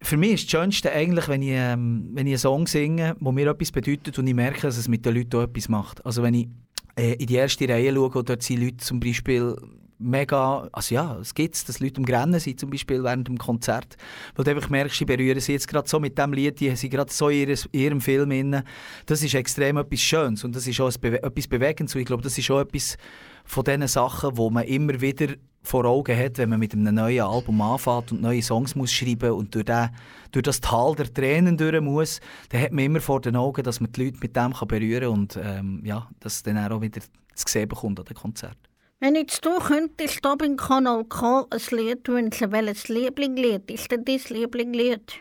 Für 0.00 0.16
mich 0.16 0.32
ist 0.32 0.44
das 0.46 0.50
Schönste 0.50 0.90
eigentlich, 0.90 1.28
wenn 1.28 1.42
ich, 1.42 1.52
ähm, 1.52 2.10
wenn 2.14 2.26
ich 2.26 2.32
einen 2.32 2.38
Song 2.38 2.66
singe, 2.66 3.14
der 3.20 3.32
mir 3.32 3.46
etwas 3.48 3.70
bedeutet 3.70 4.18
und 4.18 4.26
ich 4.26 4.34
merke, 4.34 4.62
dass 4.62 4.76
es 4.76 4.88
mit 4.88 5.06
den 5.06 5.14
Leuten 5.14 5.36
auch 5.36 5.42
etwas 5.42 5.68
macht. 5.68 6.04
Also 6.04 6.24
wenn 6.24 6.34
ich 6.34 6.48
äh, 6.96 7.12
in 7.12 7.26
die 7.26 7.36
erste 7.36 7.68
Reihe 7.68 7.94
schaue 7.94 8.10
und 8.10 8.28
dort 8.28 8.42
sind 8.42 8.60
Leute 8.60 8.78
zum 8.78 8.98
Beispiel 8.98 9.56
mega, 10.02 10.68
also 10.72 10.94
ja, 10.94 11.18
es 11.20 11.34
gibt 11.34 11.68
dass 11.68 11.80
Leute 11.80 11.98
am 11.98 12.04
Grennen 12.04 12.40
sind, 12.40 12.58
zum 12.58 12.70
Beispiel 12.70 13.02
während 13.02 13.28
dem 13.28 13.38
Konzert, 13.38 13.96
weil 14.34 14.44
du 14.44 14.50
einfach 14.50 14.70
merkst, 14.70 14.98
sie 14.98 15.04
berühren 15.04 15.40
sie 15.40 15.52
jetzt 15.52 15.68
gerade 15.68 15.88
so 15.88 16.00
mit 16.00 16.18
dem 16.18 16.32
Lied, 16.32 16.60
die 16.60 16.74
sind 16.76 16.90
gerade 16.90 17.12
so 17.12 17.28
in, 17.28 17.54
ihrem 17.72 18.00
Film 18.00 18.30
inne. 18.30 18.64
Das 19.06 19.22
ist 19.22 19.34
extrem 19.34 19.76
etwas 19.76 20.00
Schönes 20.00 20.44
und 20.44 20.54
das 20.56 20.66
ist 20.66 20.80
auch 20.80 20.88
etwas 20.88 21.48
Bewegendes 21.48 21.94
und 21.94 22.00
ich 22.00 22.06
glaube, 22.06 22.22
das 22.22 22.36
ist 22.36 22.50
auch 22.50 22.60
etwas 22.60 22.96
von 23.44 23.64
diesen 23.64 23.88
Sachen, 23.88 24.36
wo 24.36 24.50
man 24.50 24.64
immer 24.64 25.00
wieder 25.00 25.28
vor 25.62 25.84
Augen 25.84 26.16
hat, 26.16 26.38
wenn 26.38 26.48
man 26.48 26.58
mit 26.58 26.72
einem 26.72 26.94
neuen 26.94 27.22
Album 27.22 27.60
anfängt 27.60 28.12
und 28.12 28.20
neue 28.20 28.42
Songs 28.42 28.74
muss 28.74 28.92
schreiben 28.92 29.32
und 29.32 29.54
durch, 29.54 29.64
den, 29.64 29.90
durch 30.32 30.42
das 30.42 30.60
Tal 30.60 30.94
der 30.96 31.12
Tränen 31.12 31.56
durch 31.56 31.80
muss, 31.80 32.20
dann 32.48 32.62
hat 32.62 32.72
man 32.72 32.84
immer 32.84 33.00
vor 33.00 33.20
den 33.20 33.36
Augen, 33.36 33.62
dass 33.62 33.80
man 33.80 33.92
die 33.92 34.04
Leute 34.06 34.18
mit 34.20 34.34
dem 34.34 34.52
kann 34.52 34.68
berühren 34.68 35.02
kann 35.02 35.12
und 35.12 35.38
ähm, 35.42 35.82
ja, 35.84 36.08
dass 36.20 36.42
dann 36.42 36.58
auch 36.58 36.80
wieder 36.80 37.00
zu 37.00 37.44
sehen 37.46 37.68
bekommt 37.68 38.00
an 38.00 38.06
den 38.06 38.16
Konzert. 38.16 38.58
Wenn 39.02 39.16
jetzt 39.16 39.44
du 39.44 39.58
könntest 39.58 40.24
da 40.24 40.36
beim 40.36 40.56
Kanal 40.56 41.04
K 41.06 41.44
ein 41.50 41.76
Lied 41.76 42.06
wünschen, 42.06 42.52
welches 42.52 42.86
Lieblingslied 42.86 43.68
ist 43.68 43.90
denn 43.90 44.04
dein 44.04 44.20
Lieblingslied? 44.28 45.14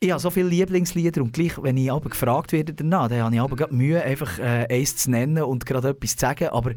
Ich 0.00 0.10
habe 0.10 0.18
so 0.18 0.28
viele 0.28 0.48
Lieblingslieder 0.48 1.22
und 1.22 1.32
gleich, 1.32 1.62
wenn 1.62 1.76
ich 1.76 1.92
aber 1.92 2.10
gefragt 2.10 2.50
werde 2.50 2.74
danach, 2.74 3.10
dann 3.10 3.22
habe 3.22 3.34
ich 3.36 3.40
aber 3.40 3.54
gerade 3.54 3.72
Mühe, 3.72 4.02
einfach 4.02 4.40
äh, 4.40 4.66
eins 4.68 4.96
zu 4.96 5.12
nennen 5.12 5.44
und 5.44 5.66
gerade 5.66 5.90
etwas 5.90 6.16
zu 6.16 6.18
sagen. 6.18 6.48
Aber 6.48 6.72
äh, 6.72 6.74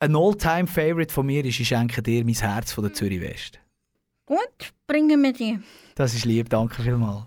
ein 0.00 0.16
All-Time-Favorite 0.16 1.14
von 1.14 1.26
mir 1.26 1.44
ist 1.44 1.60
«Ich 1.60 1.68
schenke 1.68 2.02
dir 2.02 2.24
mein 2.24 2.34
Herz» 2.34 2.72
von 2.72 2.82
der 2.82 2.92
Zürich 2.92 3.20
West. 3.20 3.60
Gut, 4.26 4.72
bringen 4.88 5.22
wir 5.22 5.32
die. 5.32 5.60
Das 5.94 6.12
ist 6.12 6.24
lieb, 6.24 6.50
danke 6.50 6.82
vielmals. 6.82 7.22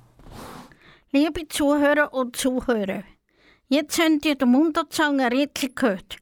Liebe 1.13 1.47
Zuhörer 1.47 2.13
und 2.13 2.35
Zuhörer, 2.35 3.03
jetzt 3.69 3.97
habt 3.97 4.25
ihr 4.25 4.35
den 4.35 4.49
Mundartsanger 4.49 5.31
Rätli 5.31 5.71
gehört. 5.73 6.17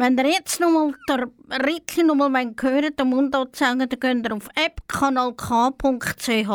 Wenn 0.00 0.16
ihr 0.16 0.30
jetzt 0.30 0.58
nochmal 0.60 0.94
den 1.10 1.30
Rätli 1.52 2.02
nochmal 2.04 2.54
hören 2.58 2.96
den 2.98 3.06
Mundartsanger, 3.06 3.86
dann 3.86 4.00
geht 4.00 4.26
ihr 4.26 4.34
auf 4.34 4.48
appkanalk.ch. 4.54 6.48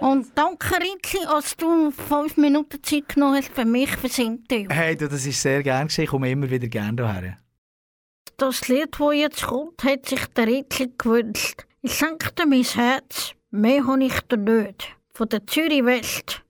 Und 0.00 0.26
danke 0.34 0.74
Rätli, 0.74 1.20
dass 1.24 1.56
du 1.56 1.92
fünf 1.92 2.36
Minuten 2.36 2.82
Zeit 2.82 3.10
genommen 3.10 3.36
hast 3.36 3.52
für 3.54 3.64
mich 3.64 3.90
fürs 3.90 4.18
Interview. 4.18 4.66
Hey, 4.70 4.96
du, 4.96 5.08
das 5.08 5.24
ist 5.24 5.40
sehr 5.40 5.62
gern 5.62 5.86
geschehen. 5.86 6.02
Ich 6.02 6.10
komme 6.10 6.32
immer 6.32 6.50
wieder 6.50 6.66
gerne 6.66 6.96
hierher. 7.12 7.36
Das 8.38 8.66
Lied, 8.66 8.96
das 8.98 9.14
jetzt 9.14 9.46
kommt, 9.46 9.84
hat 9.84 10.08
sich 10.08 10.26
der 10.26 10.48
Rätli 10.48 10.92
gewünscht. 10.98 11.64
Ich 11.82 11.96
dir 11.96 12.46
mein 12.48 12.64
Herz, 12.64 13.34
mehr 13.52 13.86
habe 13.86 14.02
ich 14.02 14.20
dir 14.22 14.36
nicht. 14.36 14.96
Von 15.14 15.28
der 15.28 15.46
Zürich 15.46 15.84
West. 15.84 16.42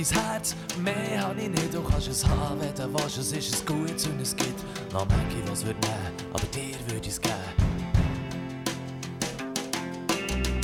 Mein 0.00 0.22
Herz, 0.22 0.56
mehr 0.82 1.20
habe 1.20 1.40
ich 1.40 1.48
nicht, 1.48 1.74
du 1.74 1.82
kannst 1.82 2.08
es 2.08 2.26
haben, 2.26 2.60
wenn 2.60 2.74
du 2.74 2.94
willst, 2.94 3.18
es 3.18 3.32
ist 3.32 3.54
es 3.54 3.66
gut 3.66 3.90
und 3.90 4.20
es 4.20 4.34
gibt 4.34 4.60
noch 4.92 5.06
manche, 5.08 5.50
was 5.50 5.64
wird 5.64 5.76
nehmen, 5.82 6.32
aber 6.32 6.46
dir 6.54 6.76
würde 6.86 7.06
ich 7.06 7.08
es 7.08 7.20
geben. 7.20 7.34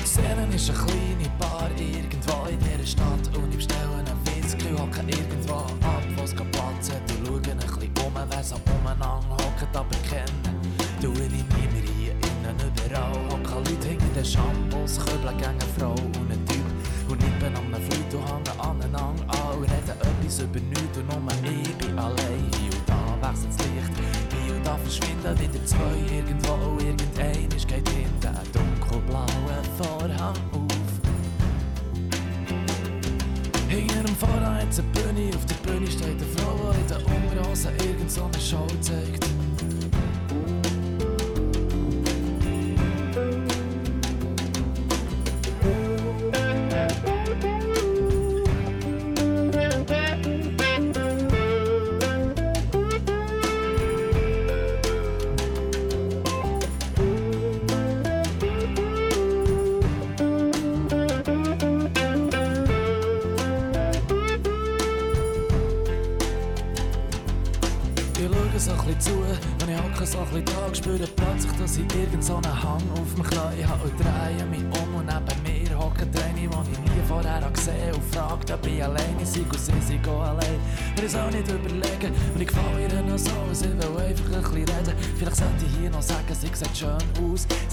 Die 0.00 0.06
Seele 0.06 0.46
ist 0.54 0.70
eine 0.70 0.78
kleine 0.78 1.30
Bar 1.38 1.70
irgendwo 1.76 2.46
in 2.48 2.58
dieser 2.60 2.86
Stadt. 2.86 3.36
Und 3.36 3.50
ich 3.50 3.56
bestelle 3.56 3.96
einen 3.98 4.16
Whisky, 4.24 4.72
hocke 4.72 5.00
irgendwo 5.00 5.54
ab, 5.54 6.02
wo 6.16 6.22
es 6.22 6.34
Platz 6.34 6.90
hat 6.90 7.10
und 7.10 7.26
schaue 7.26 7.36
ein 7.36 7.58
bisschen 7.58 8.06
um, 8.06 8.14
wer 8.14 8.44
so 8.44 8.56
umeinander 8.78 9.36
hockt, 9.44 9.76
aber 9.76 9.96
kennen 10.08 10.56
tue 11.02 11.12
ich 11.12 11.30
niemand 11.30 11.88
hier 11.98 12.12
innen 12.12 12.56
überall, 12.56 13.12
hocken 13.30 13.64
Leute 13.64 13.88
hinter 13.88 14.06
den 14.14 14.24
Shampoos, 14.24 14.98
Köbeln 14.98 15.36
gegen 15.36 15.50
eine 15.50 15.60
Frau 15.78 15.90
und 15.90 16.30
ein 16.30 16.46
Typ 16.46 16.66
und 17.08 17.20
nippen 17.20 17.54
an 17.54 17.74
einem 17.74 17.84
und 17.84 18.28
hängen 18.28 18.60
aneinander 18.60 19.15
etwas 20.06 20.40
über 20.40 20.60
nichts 20.60 20.98
und 20.98 21.08
nur 21.08 21.32
ich 21.44 21.74
bin 21.76 21.98
allein. 21.98 22.50
Hier 22.58 22.72
und 22.72 22.88
da 22.88 23.28
wechselt 23.28 23.50
das 23.50 23.66
Licht, 23.66 23.92
hier 24.44 24.54
und 24.54 24.66
da 24.66 24.76
verschwinden 24.76 25.38
wieder 25.38 25.66
zwei 25.66 26.14
irgendwo. 26.14 26.78
Irgendein 26.78 27.48
ist 27.56 27.68
geht 27.68 27.88
hinter 27.88 28.30
einen 28.30 28.52
dunkelblauen 28.52 29.64
Vorhang 29.76 30.36
auf. 30.52 30.66
Hinter 33.68 34.02
dem 34.02 34.16
Vorhang 34.16 34.56
hat 34.56 34.70
es 34.70 34.78
eine 34.78 34.88
Bühne, 34.88 35.36
auf 35.36 35.44
der 35.46 35.70
Bühne 35.70 35.86
steht 35.86 36.06
eine 36.06 36.26
Frau, 36.36 36.72
die 36.72 36.80
in 36.80 36.86
den 36.88 37.30
Unterhosen 37.30 37.72
irgend 37.84 38.10
so 38.10 38.24
eine 38.24 38.40
Show 38.40 38.66
zeigt. 38.80 39.35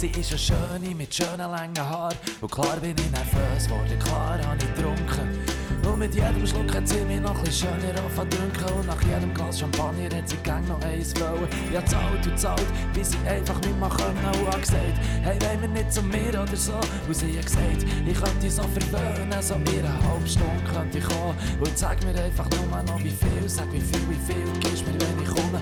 Sie 0.04 0.10
ist 0.20 0.32
eine 0.32 0.38
Schöne 0.38 0.96
mit 0.96 1.16
schönen 1.16 1.50
langen 1.50 1.80
Haaren 1.80 2.18
und 2.42 2.52
klar 2.52 2.76
bin 2.82 2.92
ich 2.92 3.10
nervös 3.10 3.68
geworden, 3.68 3.98
klar 4.00 4.38
habe 4.46 4.58
ich 4.58 4.76
getrunken. 4.76 5.40
Und 5.88 5.98
mit 5.98 6.14
jedem 6.14 6.46
Schluck 6.46 6.76
hat 6.76 6.86
sie 6.86 7.06
mich 7.06 7.22
noch 7.22 7.40
ein 7.40 7.50
schöner 7.50 8.04
anfangen 8.04 8.52
Und 8.78 8.86
nach 8.86 9.02
jedem 9.02 9.34
Glas 9.34 9.62
Champagner 9.62 10.14
hat 10.14 10.28
sie 10.28 10.36
gang 10.44 10.68
noch 10.68 10.82
eins 10.82 11.14
wollen. 11.22 11.48
Ja, 11.72 11.86
zahlt 11.86 12.28
und 12.28 12.38
zahlt, 12.38 12.66
bis 12.94 13.12
sie 13.12 13.18
einfach 13.26 13.56
nicht 13.62 13.80
mehr 13.80 13.88
können. 13.88 14.42
Und 14.42 14.48
hat 14.48 14.62
gesagt, 14.62 15.00
hey, 15.22 15.40
wollen 15.40 15.62
wir 15.62 15.70
nicht 15.70 15.94
zu 15.94 16.02
mir 16.02 16.32
oder 16.32 16.58
so? 16.58 16.74
Und 17.08 17.16
sie 17.16 17.38
hat 17.38 17.46
gesagt, 17.46 17.86
ich 18.06 18.22
könnte 18.22 18.52
so 18.52 18.64
verwöhnen, 18.64 19.42
so 19.42 19.54
in 19.56 19.86
einer 19.86 20.04
halben 20.04 20.28
Stunde 20.28 20.64
könnte 20.74 20.98
ich 20.98 21.06
kommen. 21.06 21.38
Und 21.62 21.78
sag 21.78 22.04
mir 22.04 22.22
einfach 22.22 22.50
nur 22.50 22.84
noch 22.84 23.00
wie 23.00 23.10
viel, 23.10 23.48
sag 23.48 23.72
wie 23.72 23.80
viel, 23.80 24.02
wie 24.10 24.34
viel 24.34 24.60
gibst 24.60 24.86
mir, 24.86 25.00
wenn 25.00 25.24
ich 25.24 25.30
komme. 25.30 25.62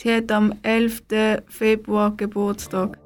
Sie 0.00 0.14
hat 0.14 0.30
am 0.30 0.54
11. 0.62 1.02
Februar 1.48 2.16
Geburtstag. 2.16 2.98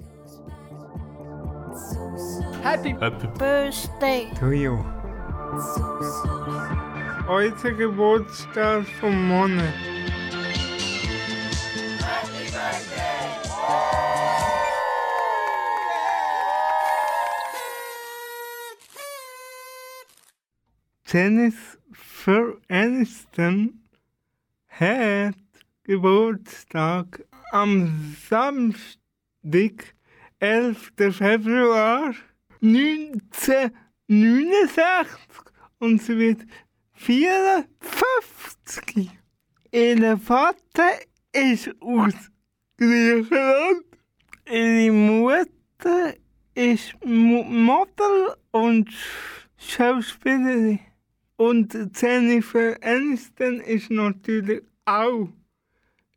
Happy 2.62 2.92
Birthday. 3.38 4.28
To 4.38 4.50
you. 4.50 4.84
Heute 7.26 7.74
Geburtstag 7.74 8.86
vom 9.00 9.26
Monat. 9.26 9.72
Jennifer 21.06 22.58
Aniston 22.68 23.80
hat 24.68 25.41
Geburtstag 25.84 27.24
am 27.50 28.14
Samstag, 28.28 29.94
11. 30.38 30.92
Februar 31.10 32.14
1969 32.60 35.16
und 35.78 36.02
sie 36.02 36.18
wird 36.18 36.42
54. 36.94 39.10
Ihr 39.72 40.18
Vater 40.18 40.90
ist 41.32 41.70
aus 41.80 42.12
Griechenland. 42.76 43.84
Ihre 44.50 44.92
Mutter 44.92 46.14
ist 46.54 46.94
Mo- 47.04 47.44
Model 47.44 48.34
und 48.50 48.90
Schauspielerin. 49.56 50.80
Und 51.36 51.74
Jennifer 52.00 52.76
Aniston 52.82 53.60
ist 53.60 53.90
natürlich 53.90 54.62
auch 54.84 55.28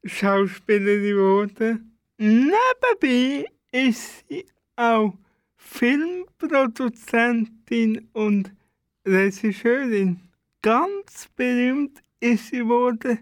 Schauspielerin 0.05 1.15
geworden. 1.15 1.97
Nebenbei 2.17 3.45
ist 3.71 4.27
sie 4.27 4.45
auch 4.75 5.13
Filmproduzentin 5.57 8.09
und 8.13 8.51
Regisseurin. 9.05 10.19
Ganz 10.61 11.27
berühmt 11.35 12.01
ist 12.19 12.47
sie 12.47 12.57
geworden 12.59 13.19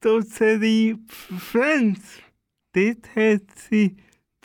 durch 0.00 0.24
die 0.26 0.32
Serie 0.32 0.98
Friends. 1.38 2.20
Dort 2.72 3.16
hat 3.16 3.42
sie 3.68 3.96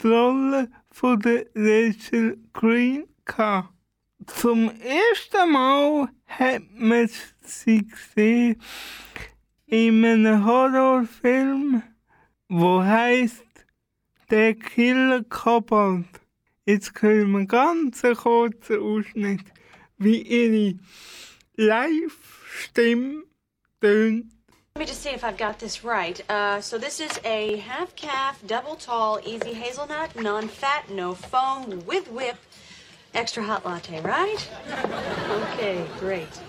die 0.01 0.07
Rolle 0.07 0.69
von 0.91 1.19
der 1.19 1.45
Rachel 1.55 2.37
Green 2.53 3.03
gehabt. 3.25 3.73
Zum 4.27 4.69
ersten 4.69 5.51
Mal 5.51 6.07
hat 6.27 6.61
man 6.75 7.09
sie 7.41 7.87
gesehen 7.87 8.61
in 9.71 10.03
einem 10.03 10.45
Horrorfilm, 10.45 11.81
wo 12.49 12.83
heißt 12.83 13.45
Der 14.29 14.53
Killer 14.53 15.23
Kobold. 15.23 16.05
Jetzt 16.65 16.91
hören 17.01 17.31
wir 17.31 17.45
ganz 17.45 18.03
einen 18.03 18.17
kurzen 18.17 18.81
Ausschnitt, 18.81 19.45
wie 19.97 20.21
ihre 20.23 20.77
Live-Stimme 21.55 23.23
tönt. 23.79 24.25
Let 24.75 24.79
me 24.79 24.85
just 24.85 25.03
see 25.03 25.11
if 25.11 25.23
I've 25.23 25.37
got 25.37 25.59
this 25.59 25.85
right. 25.85 26.21
Uh, 26.29 26.59
so 26.59 26.77
this 26.77 26.99
is 26.99 27.17
a 27.23 27.57
half 27.57 27.95
calf, 27.95 28.41
double 28.45 28.75
tall, 28.75 29.21
easy 29.25 29.53
hazelnut, 29.53 30.21
non 30.21 30.49
fat, 30.49 30.89
no 30.89 31.13
foam, 31.13 31.81
with 31.85 32.11
whip, 32.11 32.35
extra 33.13 33.41
hot 33.41 33.65
latte, 33.65 34.01
right? 34.01 34.49
Okay, 35.53 35.85
great. 35.99 36.41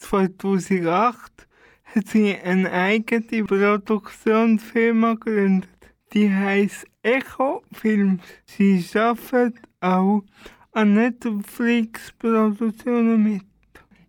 2008 0.00 1.35
hat 1.96 2.08
sie 2.08 2.36
eine 2.36 2.70
eigene 2.70 3.44
Produktionsfirma 3.44 5.14
gegründet. 5.14 5.70
Die 6.12 6.30
heißt 6.30 6.86
Echo 7.02 7.62
Films. 7.72 8.20
Sie 8.44 8.84
arbeitet 8.94 9.62
auch 9.80 10.22
an 10.72 10.92
Netflix-Produktionen 10.94 13.22
mit. 13.22 13.42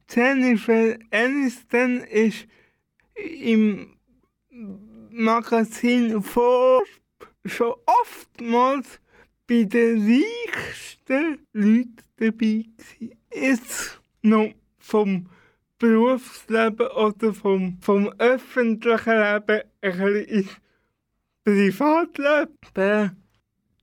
Jennifer 0.09 0.97
Aniston 1.11 2.01
ist 2.01 2.45
im 3.15 3.95
Magazin 5.11 6.21
Forbes 6.21 6.89
schon 7.45 7.73
oftmals 7.85 8.99
bei 9.47 9.63
den 9.63 10.05
reichsten 10.05 11.39
Leuten 11.53 11.95
dabei 12.17 12.35
gewesen. 12.35 13.15
Jetzt 13.33 14.01
noch 14.21 14.53
vom 14.77 15.29
Berufsleben 15.79 16.87
oder 16.87 17.33
vom, 17.33 17.77
vom 17.81 18.07
öffentlichen 18.17 19.13
Leben 19.13 19.61
ein 19.81 19.91
bisschen 19.91 20.25
ins 20.25 20.49
Privatleben. 21.43 23.23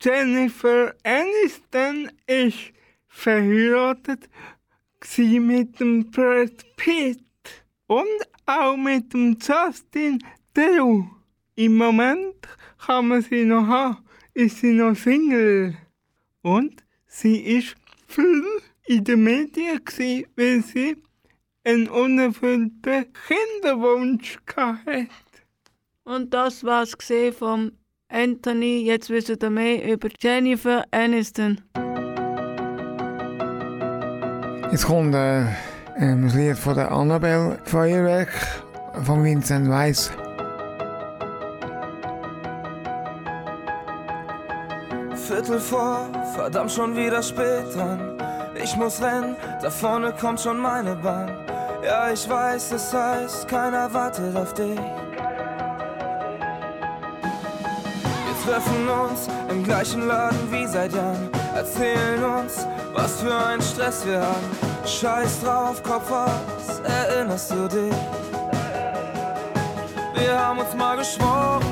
Jennifer 0.01 0.95
Aniston 1.05 2.11
ist 2.27 2.73
verheiratet 3.09 4.29
mit 5.19 5.79
dem 5.81 6.11
Brad 6.11 6.65
Pitt 6.77 7.23
und 7.87 8.21
auch 8.47 8.77
mit 8.77 9.13
dem 9.13 9.39
Justin 9.41 10.19
Theroux. 10.53 11.07
Im 11.55 11.77
Moment 11.77 12.37
kann 12.85 13.09
man 13.09 13.23
sie 13.23 13.45
noch 13.45 13.67
haben, 13.67 14.05
ist 14.35 14.59
sie 14.59 14.73
noch 14.73 14.97
Single. 14.97 15.77
Und 16.43 16.85
sie 17.07 17.39
ist 17.57 17.77
viel 18.09 18.45
in 18.87 19.05
den 19.05 19.25
Medien 19.25 19.81
weil 20.37 20.63
sie 20.63 20.97
einen 21.65 21.89
unerfüllten 21.89 23.07
Kinderwunsch 23.27 24.39
hatte. 24.55 25.09
Und 26.05 26.35
das 26.35 26.63
war's 26.65 26.97
gesehen 26.97 27.33
vom 27.33 27.73
Anthony. 28.09 28.83
Jetzt 28.85 29.09
wissen 29.11 29.41
wir 29.41 29.51
mehr 29.51 29.93
über 29.93 30.09
Jennifer 30.21 30.85
Aniston. 30.91 31.61
Jetzt 34.71 34.87
kommt 34.87 35.15
äh, 35.15 35.47
das 35.99 36.35
Lied 36.35 36.59
von 36.59 36.75
der 36.75 36.91
Annabelle 36.93 37.59
Feuerwerk 37.65 38.31
von 39.05 39.25
Vincent 39.25 39.69
Weiss. 39.69 40.11
Viertel 45.27 45.59
vor, 45.59 46.07
verdammt 46.35 46.71
schon 46.71 46.95
wieder 46.95 47.23
spät 47.23 47.75
dran. 47.75 48.19
Ich 48.63 48.77
muss 48.77 49.01
rennen, 49.01 49.37
da 49.63 49.71
vorne 49.71 50.13
kommt 50.13 50.41
schon 50.41 50.59
meine 50.59 50.97
Bahn. 50.97 51.31
Ja, 51.85 52.11
ich 52.11 52.27
weiß, 52.27 52.73
es 52.73 52.95
heißt, 52.95 53.47
keiner 53.47 53.93
wartet 53.93 54.35
auf 54.35 54.55
dich. 54.55 54.79
Wir 58.25 58.37
treffen 58.43 58.89
uns 58.89 59.29
im 59.51 59.63
gleichen 59.63 60.07
Laden 60.07 60.51
wie 60.51 60.67
seit 60.67 60.95
Jahren. 60.95 61.29
Erzählen 61.55 62.25
uns, 62.25 62.67
was 62.95 63.21
für 63.21 63.37
ein 63.37 63.61
Stress 63.61 64.07
wir 64.07 64.23
haben. 64.23 64.51
Scheiß 64.87 65.43
drauf, 65.43 65.83
Kopf 65.83 66.11
aus, 66.11 66.81
erinnerst 66.85 67.51
du 67.51 67.69
dich? 67.69 67.95
Wir 70.15 70.39
haben 70.39 70.61
uns 70.61 70.75
mal 70.75 70.97
geschworen, 70.97 71.65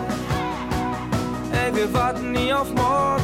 ey, 1.53 1.75
wir 1.75 1.91
warten 1.95 2.33
nie 2.33 2.53
auf 2.53 2.69
morgen. 2.75 3.23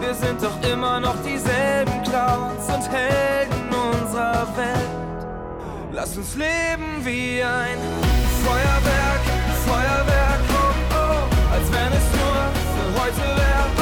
Wir 0.00 0.14
sind 0.14 0.42
doch 0.42 0.62
immer 0.66 0.98
noch 0.98 1.16
dieselben 1.22 2.02
Clowns 2.04 2.68
und 2.74 2.90
Helden 2.90 3.68
unserer 3.92 4.46
Welt. 4.56 5.11
Lass 6.04 6.16
uns 6.16 6.34
leben 6.34 7.04
wie 7.04 7.40
ein 7.44 7.78
Feuerwerk, 8.44 9.22
Feuerwerk, 9.64 10.40
oh 10.50 10.74
oh, 10.90 11.52
als 11.54 11.70
wenn 11.70 11.92
es 11.92 12.06
nur 12.18 12.42
für 12.74 12.88
heute 13.00 13.24
wäre, 13.38 13.81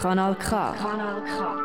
Kanal 0.00 0.34
K. 0.36 0.72
Kanal 0.78 1.22
K. 1.26 1.56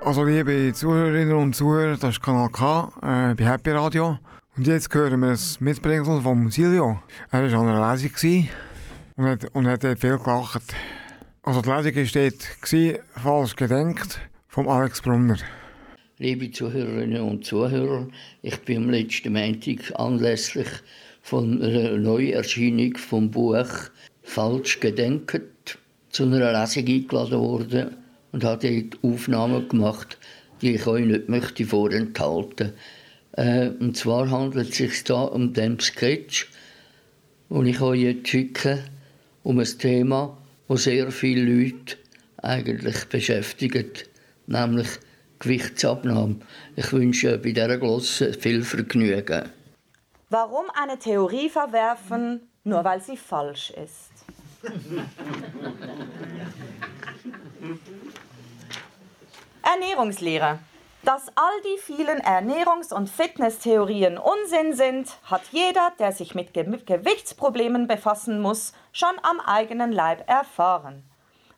Also 0.00 0.24
liebe 0.24 0.72
Zuhörerinnen 0.72 1.36
und 1.36 1.54
Zuhörer, 1.54 1.98
das 1.98 2.14
ist 2.14 2.22
Kanal 2.22 2.48
K 2.48 2.90
äh, 3.02 3.34
bei 3.34 3.44
Happy 3.44 3.70
Radio. 3.70 4.18
Und 4.56 4.66
jetzt 4.66 4.94
hören 4.94 5.20
wir 5.20 5.32
das 5.32 5.60
Mitbringsel 5.60 6.22
von 6.22 6.50
Silvio. 6.50 7.02
Er 7.30 7.52
war 7.52 7.60
an 7.60 7.68
einer 7.68 7.92
Lesung 7.92 8.12
gewesen 8.12 8.48
und 9.16 9.26
hat, 9.26 9.44
und 9.52 9.66
hat 9.66 9.84
dort 9.84 10.00
viel 10.00 10.16
gelacht. 10.16 10.62
Also 11.42 11.60
die 11.60 11.68
Lesung 11.68 11.96
war 11.96 12.22
dort, 12.22 12.62
gewesen, 12.62 12.98
falsch 13.22 13.56
gedenkt, 13.56 14.18
vom 14.48 14.66
Alex 14.70 15.02
Brunner. 15.02 15.36
Liebe 16.16 16.50
Zuhörerinnen 16.50 17.20
und 17.20 17.44
Zuhörer, 17.44 18.08
ich 18.40 18.58
bin 18.62 18.84
am 18.84 18.90
letzten 18.90 19.34
Montag 19.34 19.92
anlässlich 19.96 20.68
von 21.20 21.60
einer 21.62 21.98
Neuerscheinung 21.98 22.96
vom 22.96 23.30
Buch 23.30 23.68
Falsch 24.22 24.80
gedenkt 24.80 25.42
zu 26.12 26.24
einer 26.24 26.52
Lesung 26.52 26.86
eingeladen 26.86 27.40
worden 27.40 27.96
und 28.32 28.44
habe 28.44 28.90
dort 28.90 29.02
Aufnahmen 29.02 29.68
gemacht, 29.68 30.18
die 30.60 30.74
ich 30.74 30.86
euch 30.86 31.04
nicht 31.04 31.28
möchte 31.28 31.64
vorenthalten. 31.64 32.74
Äh, 33.32 33.70
und 33.80 33.96
zwar 33.96 34.30
handelt 34.30 34.70
es 34.70 34.76
sich 34.76 35.04
da 35.04 35.22
um 35.22 35.52
den 35.52 35.80
Sketch, 35.80 36.50
den 37.48 37.66
ich 37.66 37.80
euch 37.80 38.00
jetzt 38.00 38.28
schicke, 38.28 38.84
um 39.42 39.58
ein 39.58 39.78
Thema, 39.78 40.36
das 40.68 40.84
sehr 40.84 41.10
viele 41.10 41.42
Leute 41.42 41.96
eigentlich 42.36 43.04
beschäftigt, 43.06 44.08
nämlich 44.46 44.88
Gewichtsabnahme. 45.38 46.36
Ich 46.76 46.92
wünsche 46.92 47.38
bei 47.38 47.52
dieser 47.52 47.78
Glosse 47.78 48.32
viel 48.34 48.62
Vergnügen. 48.62 49.48
Warum 50.30 50.66
eine 50.80 50.98
Theorie 50.98 51.48
verwerfen, 51.48 52.40
nur 52.64 52.84
weil 52.84 53.02
sie 53.02 53.16
falsch 53.16 53.70
ist? 53.70 54.11
Ernährungslehre. 59.62 60.58
Dass 61.04 61.26
all 61.34 61.60
die 61.64 61.78
vielen 61.80 62.20
Ernährungs- 62.20 62.94
und 62.94 63.10
Fitnesstheorien 63.10 64.18
Unsinn 64.18 64.74
sind, 64.74 65.18
hat 65.24 65.42
jeder, 65.50 65.92
der 65.98 66.12
sich 66.12 66.36
mit 66.36 66.54
Ge 66.54 66.64
Gewichtsproblemen 66.64 67.88
befassen 67.88 68.40
muss, 68.40 68.72
schon 68.92 69.18
am 69.22 69.40
eigenen 69.40 69.90
Leib 69.90 70.30
erfahren. 70.30 71.02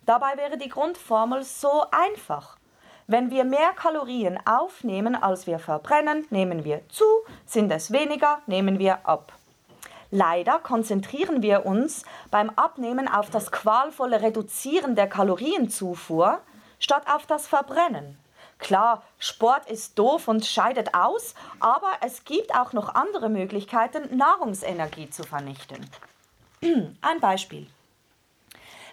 Dabei 0.07 0.38
wäre 0.38 0.57
die 0.57 0.71
Grundformel 0.71 1.45
so 1.45 1.85
einfach. 1.90 2.57
Wenn 3.07 3.31
wir 3.31 3.45
mehr 3.45 3.73
Kalorien 3.77 4.38
aufnehmen, 4.47 5.14
als 5.14 5.47
wir 5.47 5.59
verbrennen, 5.59 6.27
nehmen 6.31 6.64
wir 6.64 6.81
zu, 6.88 7.05
sind 7.45 7.71
es 7.71 7.93
weniger, 7.93 8.40
nehmen 8.47 8.79
wir 8.79 9.07
ab. 9.07 9.35
Leider 10.11 10.59
konzentrieren 10.59 11.43
wir 11.43 11.67
uns 11.67 12.05
beim 12.31 12.51
Abnehmen 12.51 13.09
auf 13.09 13.31
das 13.31 13.51
qualvolle 13.51 14.23
Reduzieren 14.23 14.97
der 14.97 15.09
Kalorienzufuhr 15.09 16.40
statt 16.79 17.05
auf 17.12 17.27
das 17.27 17.47
Verbrennen. 17.47 18.19
Klar, 18.59 19.03
Sport 19.19 19.69
ist 19.71 19.99
doof 19.99 20.29
und 20.29 20.47
scheidet 20.47 20.95
aus, 20.95 21.35
aber 21.61 21.90
es 22.01 22.25
gibt 22.25 22.55
auch 22.55 22.73
noch 22.73 22.95
andere 22.95 23.29
Möglichkeiten, 23.29 24.17
Nahrungsenergie 24.17 25.11
zu 25.11 25.25
vernichten. 25.25 25.88
Ein 27.01 27.21
Beispiel. 27.21 27.67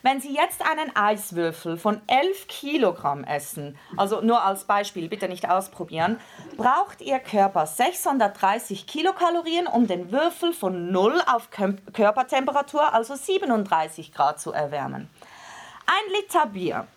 Wenn 0.03 0.19
Sie 0.19 0.33
jetzt 0.33 0.63
einen 0.65 0.95
Eiswürfel 0.95 1.77
von 1.77 2.01
11 2.07 2.47
Kilogramm 2.47 3.23
essen, 3.23 3.77
also 3.97 4.21
nur 4.21 4.43
als 4.43 4.63
Beispiel, 4.63 5.07
bitte 5.09 5.27
nicht 5.29 5.47
ausprobieren, 5.47 6.19
braucht 6.57 7.01
Ihr 7.01 7.19
Körper 7.19 7.67
630 7.67 8.87
Kilokalorien, 8.87 9.67
um 9.67 9.85
den 9.85 10.11
Würfel 10.11 10.53
von 10.53 10.91
0 10.91 11.21
auf 11.27 11.49
Kö- 11.51 11.77
Körpertemperatur, 11.93 12.93
also 12.93 13.15
37 13.15 14.11
Grad, 14.11 14.41
zu 14.41 14.51
erwärmen. 14.51 15.07
Ein 15.85 16.13
Liter 16.15 16.47
Bier 16.47 16.87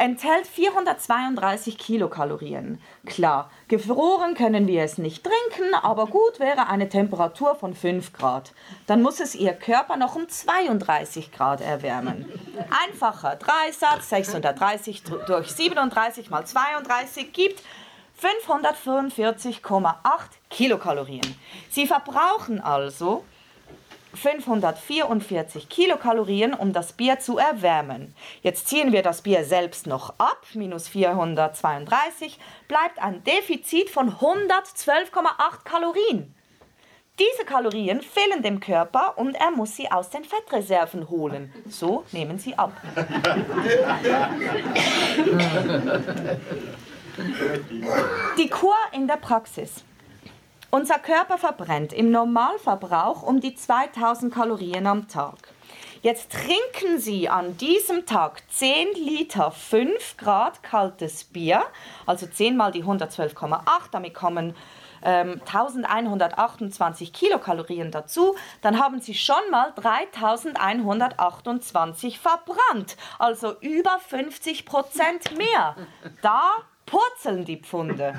enthält 0.00 0.46
432 0.46 1.76
Kilokalorien. 1.76 2.80
Klar, 3.04 3.50
gefroren 3.68 4.34
können 4.34 4.66
wir 4.66 4.82
es 4.82 4.96
nicht 4.96 5.22
trinken, 5.22 5.74
aber 5.74 6.06
gut 6.06 6.40
wäre 6.40 6.68
eine 6.68 6.88
Temperatur 6.88 7.54
von 7.54 7.74
5 7.74 8.14
Grad. 8.14 8.54
Dann 8.86 9.02
muss 9.02 9.20
es 9.20 9.34
Ihr 9.34 9.52
Körper 9.52 9.98
noch 9.98 10.16
um 10.16 10.26
32 10.26 11.32
Grad 11.32 11.60
erwärmen. 11.60 12.24
Einfacher 12.86 13.36
Dreisatz, 13.36 14.08
630 14.08 15.02
durch 15.26 15.50
37 15.50 16.30
mal 16.30 16.46
32 16.46 17.34
gibt 17.34 17.62
544,8 18.22 19.94
Kilokalorien. 20.48 21.36
Sie 21.68 21.86
verbrauchen 21.86 22.58
also 22.60 23.24
544 24.14 25.68
Kilokalorien, 25.68 26.54
um 26.54 26.72
das 26.72 26.92
Bier 26.92 27.18
zu 27.20 27.38
erwärmen. 27.38 28.14
Jetzt 28.42 28.68
ziehen 28.68 28.92
wir 28.92 29.02
das 29.02 29.22
Bier 29.22 29.44
selbst 29.44 29.86
noch 29.86 30.14
ab, 30.18 30.42
minus 30.54 30.88
432, 30.88 32.38
bleibt 32.68 33.00
ein 33.00 33.22
Defizit 33.24 33.90
von 33.90 34.12
112,8 34.16 35.64
Kalorien. 35.64 36.34
Diese 37.18 37.44
Kalorien 37.44 38.00
fehlen 38.00 38.42
dem 38.42 38.60
Körper 38.60 39.18
und 39.18 39.34
er 39.34 39.50
muss 39.50 39.76
sie 39.76 39.90
aus 39.90 40.08
den 40.08 40.24
Fettreserven 40.24 41.10
holen. 41.10 41.52
So 41.68 42.04
nehmen 42.12 42.38
sie 42.38 42.56
ab. 42.56 42.72
Die 48.38 48.48
Kur 48.48 48.74
in 48.92 49.06
der 49.06 49.18
Praxis. 49.18 49.84
Unser 50.72 51.00
Körper 51.00 51.36
verbrennt 51.36 51.92
im 51.92 52.12
Normalverbrauch 52.12 53.24
um 53.24 53.40
die 53.40 53.56
2000 53.56 54.32
Kalorien 54.32 54.86
am 54.86 55.08
Tag. 55.08 55.34
Jetzt 56.00 56.30
trinken 56.30 57.00
Sie 57.00 57.28
an 57.28 57.56
diesem 57.56 58.06
Tag 58.06 58.44
10 58.50 58.92
Liter 58.94 59.50
5 59.50 60.16
Grad 60.16 60.62
kaltes 60.62 61.24
Bier, 61.24 61.64
also 62.06 62.28
10 62.28 62.56
mal 62.56 62.70
die 62.70 62.84
112,8, 62.84 63.62
damit 63.90 64.14
kommen 64.14 64.54
ähm, 65.02 65.40
1128 65.44 67.12
Kilokalorien 67.12 67.90
dazu, 67.90 68.36
dann 68.62 68.78
haben 68.78 69.00
Sie 69.00 69.14
schon 69.14 69.42
mal 69.50 69.72
3128 69.74 72.20
verbrannt, 72.20 72.96
also 73.18 73.56
über 73.60 73.98
50 73.98 74.66
Prozent 74.66 75.36
mehr. 75.36 75.74
Da 76.22 76.44
purzeln 76.90 77.44
die 77.44 77.58
Pfunde. 77.58 78.14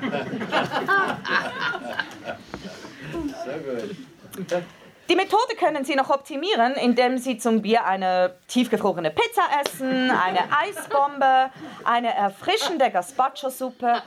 Die 5.08 5.16
Methode 5.16 5.56
können 5.58 5.84
Sie 5.84 5.94
noch 5.94 6.08
optimieren, 6.08 6.72
indem 6.74 7.18
Sie 7.18 7.36
zum 7.36 7.60
Bier 7.60 7.84
eine 7.84 8.36
tiefgefrorene 8.48 9.10
Pizza 9.10 9.42
essen, 9.62 10.10
eine 10.10 10.40
Eisbombe, 10.56 11.50
eine 11.84 12.14
erfrischende 12.14 12.90
Gazpacho-Suppe. 12.90 14.02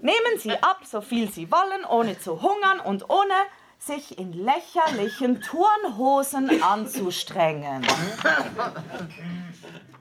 Nehmen 0.00 0.38
Sie 0.38 0.52
ab, 0.52 0.80
so 0.84 1.00
viel 1.00 1.30
Sie 1.30 1.50
wollen, 1.50 1.84
ohne 1.84 2.18
zu 2.18 2.40
hungern 2.40 2.80
und 2.80 3.10
ohne 3.10 3.34
sich 3.78 4.18
in 4.18 4.32
lächerlichen 4.32 5.42
Turnhosen 5.42 6.62
anzustrengen. 6.62 7.86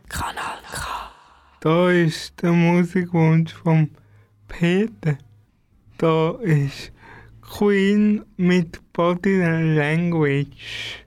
Kanal 0.08 0.60
da 1.64 1.92
ist 1.92 2.42
der 2.42 2.54
Musikwunsch 2.54 3.54
von 3.54 3.92
Peter. 4.48 5.16
Da 6.00 6.32
ist 6.42 6.92
Queen 7.40 8.26
mit 8.36 8.80
Body 8.94 9.38
Language. 9.76 11.06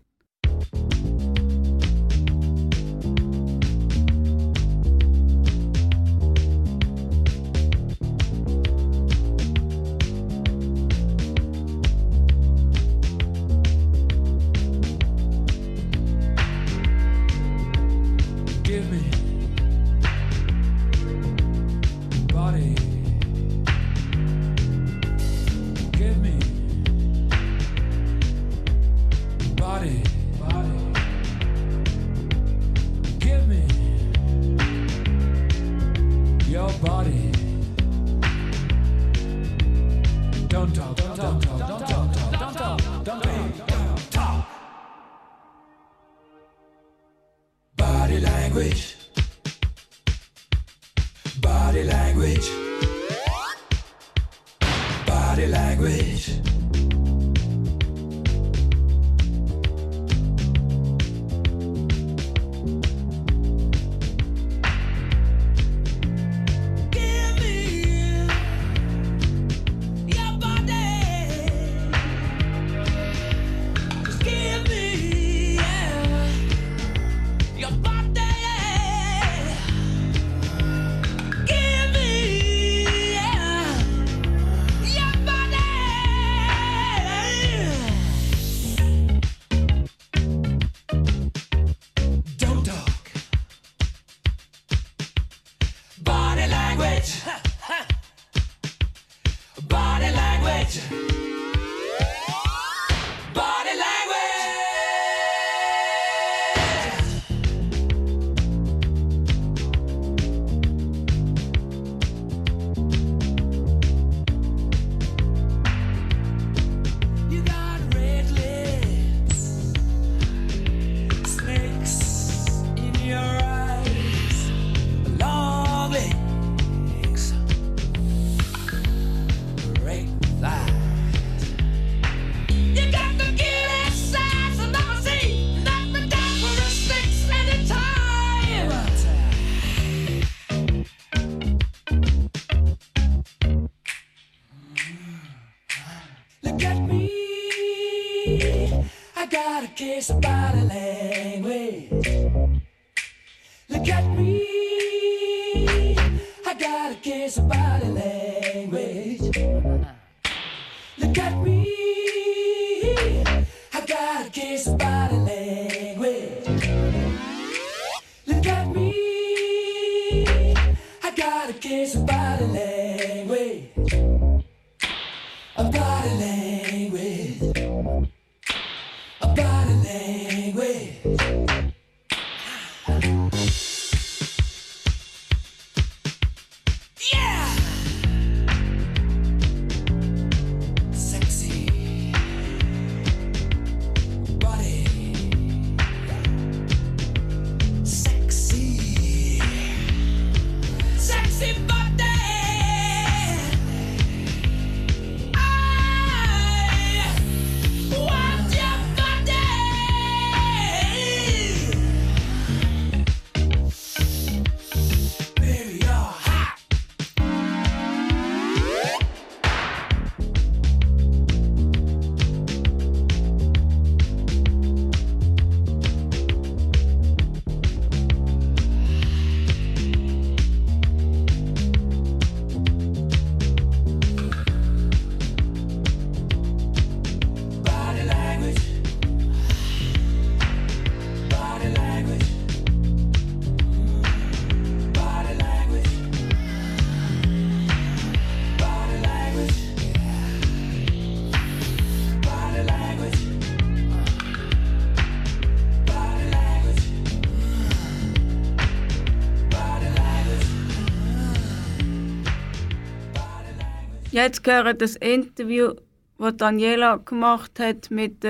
Jetzt 264.15 264.45
gehört 264.45 264.81
das 264.81 264.95
Interview, 264.95 265.73
das 266.21 266.37
Daniela 266.37 266.99
gemacht 266.99 267.59
hat 267.59 267.91
mit 267.91 268.25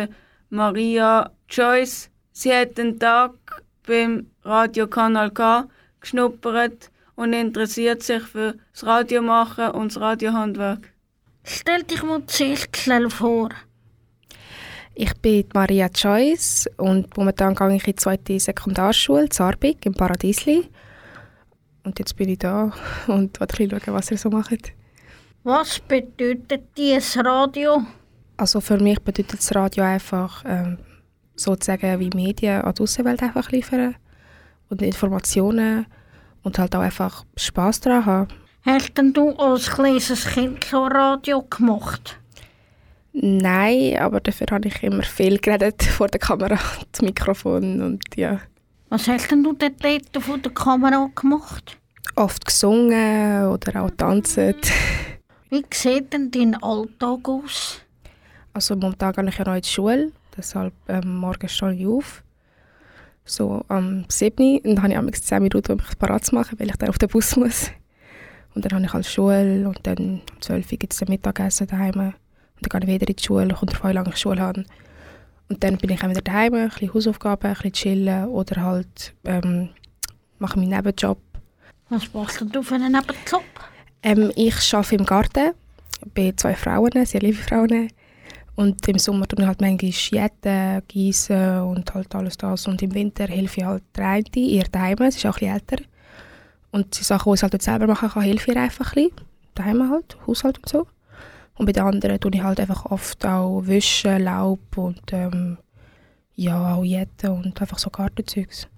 Maria 0.48 1.30
Joyce. 1.50 2.08
Sie 2.32 2.54
hat 2.54 2.78
den 2.78 2.98
Tag 2.98 3.32
beim 3.86 4.30
Radiokanal 4.44 5.30
K 5.30 5.68
geschnuppert 6.00 6.90
und 7.16 7.34
interessiert 7.34 8.02
sich 8.02 8.22
für 8.22 8.54
das 8.72 8.86
Radiomachen 8.86 9.72
und 9.72 9.94
das 9.94 10.00
Radiohandwerk. 10.00 10.90
Stell 11.42 11.82
dich 11.82 12.02
mal 12.02 12.24
zuerst 12.24 12.74
vor. 13.10 13.50
Ich 14.94 15.12
bin 15.20 15.44
Maria 15.52 15.90
Joyce 15.94 16.66
und 16.78 17.14
momentan 17.14 17.54
gehe 17.54 17.76
ich 17.76 17.86
in 17.86 17.92
die 17.92 17.96
zweite 17.96 18.40
Sekundarschule, 18.40 19.28
Zarbig, 19.28 19.84
im 19.84 19.92
Paradiesli. 19.92 20.66
Und 21.82 21.98
jetzt 21.98 22.16
bin 22.16 22.30
ich 22.30 22.38
da 22.38 22.72
und 23.06 23.38
wollte 23.38 23.68
schauen, 23.68 23.94
was 23.94 24.10
ihr 24.10 24.16
so 24.16 24.30
macht. 24.30 24.72
Was 25.46 25.78
bedeutet 25.78 26.74
dieses 26.74 27.22
Radio? 27.22 27.82
Also 28.38 28.62
für 28.62 28.78
mich 28.78 28.98
bedeutet 29.00 29.38
das 29.38 29.54
Radio 29.54 29.84
einfach 29.84 30.42
ähm, 30.46 30.78
sozusagen 31.36 32.00
wie 32.00 32.08
Medien 32.14 32.62
an 32.62 32.72
die 32.72 32.82
Außenwelt 32.82 33.22
einfach 33.22 33.50
liefern 33.50 33.94
und 34.70 34.80
Informationen 34.80 35.84
und 36.42 36.58
halt 36.58 36.74
auch 36.74 36.80
einfach 36.80 37.26
Spass 37.36 37.78
daran 37.80 38.06
haben. 38.06 38.28
Hast 38.64 38.96
denn 38.96 39.12
du 39.12 39.32
als 39.36 39.70
kleines 39.70 40.24
Kind 40.24 40.64
schon 40.64 40.90
Radio 40.90 41.42
gemacht? 41.42 42.18
Nein, 43.12 43.98
aber 43.98 44.20
dafür 44.20 44.46
habe 44.50 44.68
ich 44.68 44.82
immer 44.82 45.02
viel 45.02 45.38
geredet 45.38 45.82
vor 45.98 46.08
der 46.08 46.20
Kamera, 46.20 46.58
das 46.90 47.02
Mikrofon 47.02 47.82
und 47.82 48.02
ja. 48.16 48.40
Was 48.88 49.06
hast 49.08 49.30
denn 49.30 49.44
du 49.44 49.52
dort 49.52 50.24
vor 50.24 50.38
der 50.38 50.52
Kamera 50.52 51.10
gemacht? 51.14 51.76
Oft 52.16 52.46
gesungen 52.46 53.48
oder 53.48 53.82
auch 53.82 53.90
tanzen. 53.90 54.54
Wie 55.54 55.64
sieht 55.72 56.12
denn 56.12 56.32
dein 56.32 56.60
Alltag 56.60 57.28
aus? 57.28 57.80
Also 58.54 58.74
momentan 58.74 59.12
gehe 59.12 59.28
ich 59.28 59.38
ja 59.38 59.44
noch 59.44 59.54
in 59.54 59.62
die 59.62 59.68
Schule, 59.68 60.10
deshalb 60.36 60.74
ähm, 60.88 61.18
morgen 61.18 61.48
stehe 61.48 61.74
ich 61.74 61.86
auf. 61.86 62.24
So 63.24 63.64
am 63.68 64.04
7. 64.08 64.58
und 64.64 64.74
dann 64.74 64.96
habe 64.96 65.10
ich 65.10 65.22
10 65.22 65.44
Minuten, 65.44 65.70
um 65.70 65.78
mich 65.78 65.96
parat 65.96 66.24
zu 66.24 66.34
machen, 66.34 66.58
weil 66.58 66.70
ich 66.70 66.76
dann 66.76 66.88
auf 66.88 66.98
den 66.98 67.08
Bus 67.08 67.36
muss. 67.36 67.70
Und 68.56 68.64
dann 68.64 68.72
habe 68.72 68.84
ich 68.84 68.92
halt 68.92 69.06
Schule 69.06 69.68
und 69.68 69.78
dann 69.84 69.96
um 69.96 70.22
12 70.40 70.72
Uhr 70.72 70.78
gibt 70.78 70.92
es 70.92 71.08
Mittagessen 71.08 71.68
daheim. 71.68 72.00
Und 72.00 72.14
dann 72.60 72.80
gehe 72.80 72.90
ich 72.90 72.94
wieder 72.96 73.08
in 73.08 73.14
die 73.14 73.22
Schule, 73.22 73.54
kommt 73.54 73.74
darauf 73.74 73.84
an, 73.84 73.90
wie 73.90 73.94
lange 73.94 74.08
ich 74.08 74.16
Schule 74.16 74.40
habe. 74.40 74.64
Und 75.48 75.62
dann 75.62 75.76
bin 75.76 75.90
ich 75.90 76.02
auch 76.02 76.10
wieder 76.10 76.20
daheim, 76.20 76.54
ein 76.54 76.68
bisschen 76.68 76.92
Hausaufgaben, 76.92 77.46
ein 77.46 77.54
bisschen 77.54 77.72
chillen 77.74 78.26
oder 78.26 78.60
halt 78.60 79.14
ähm, 79.22 79.68
mache 80.40 80.58
meinen 80.58 80.70
Nebenjob. 80.70 81.18
Was 81.90 82.12
machst 82.12 82.40
du 82.40 82.60
für 82.60 82.74
einen 82.74 82.90
Nebenjob? 82.90 83.44
Ähm, 84.04 84.30
ich 84.36 84.74
arbeite 84.74 84.96
im 84.96 85.06
Garten 85.06 85.52
bei 86.14 86.34
zwei 86.36 86.54
Frauen, 86.54 87.06
sehr 87.06 87.22
liebe 87.22 87.38
Frauen. 87.38 87.88
Und 88.54 88.86
im 88.86 88.98
Sommer 88.98 89.26
ich 89.34 89.46
halt 89.46 89.62
manchmal 89.62 89.90
jäten, 89.90 90.82
gießen 90.86 91.62
und 91.62 91.92
halt 91.94 92.14
alles 92.14 92.36
das. 92.36 92.66
Und 92.68 92.82
im 92.82 92.94
Winter 92.94 93.26
helfe 93.26 93.60
ich 93.60 93.66
halt 93.66 93.82
der 93.96 94.22
ihr 94.36 94.64
daheim, 94.70 94.98
sie 94.98 95.16
ist 95.16 95.26
auch 95.26 95.40
ein 95.40 95.48
älter. 95.48 95.82
Und 96.70 96.98
die 96.98 97.02
Sachen, 97.02 97.32
die 97.32 97.36
ich 97.36 97.42
halt 97.42 97.62
selber 97.62 97.86
machen 97.86 98.10
kann, 98.10 98.22
helfe 98.22 98.50
ich 98.52 98.58
einfach 98.58 98.94
ein 98.94 99.08
bisschen. 99.08 99.26
Daheim 99.54 99.90
halt, 99.90 100.18
Haushalt 100.26 100.58
und 100.58 100.68
so. 100.68 100.86
Und 101.54 101.64
bei 101.64 101.72
den 101.72 101.84
anderen 101.84 102.20
tue 102.20 102.30
ich 102.34 102.42
halt 102.42 102.60
einfach 102.60 102.84
oft 102.86 103.24
auch 103.24 103.62
wischen, 103.64 104.22
Laub 104.22 104.76
und 104.76 105.00
ähm, 105.12 105.56
ja, 106.34 106.74
auch 106.74 106.84
jäten 106.84 107.30
und 107.30 107.58
einfach 107.58 107.78
so 107.78 107.88
Gartenzeugs. 107.88 108.68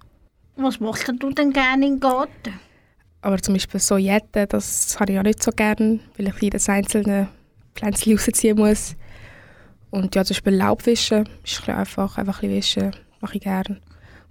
Was 0.55 0.79
machst 0.79 1.11
du 1.19 1.31
denn 1.31 1.51
gerne 1.51 1.85
im 1.85 1.99
Garten? 1.99 2.53
Aber 3.21 3.41
zum 3.41 3.55
Beispiel 3.55 3.79
so 3.79 3.97
jäten, 3.97 4.47
das 4.49 4.99
habe 4.99 5.13
ich 5.13 5.19
auch 5.19 5.23
nicht 5.23 5.41
so 5.41 5.51
gerne, 5.51 5.99
weil 6.17 6.27
ich 6.27 6.41
jedes 6.41 6.69
einzelne 6.69 7.29
Pflänzchen 7.75 8.17
rausziehen 8.17 8.57
muss. 8.57 8.95
Und 9.89 10.15
ja, 10.15 10.23
zum 10.23 10.35
Beispiel 10.35 10.55
Laubwischen 10.55 11.29
ist 11.43 11.67
ein 11.67 11.75
einfach, 11.75 12.17
einfach 12.17 12.43
ein 12.43 12.49
bisschen 12.49 12.87
wischen, 12.91 13.03
mache 13.21 13.37
ich 13.37 13.43
gerne. 13.43 13.81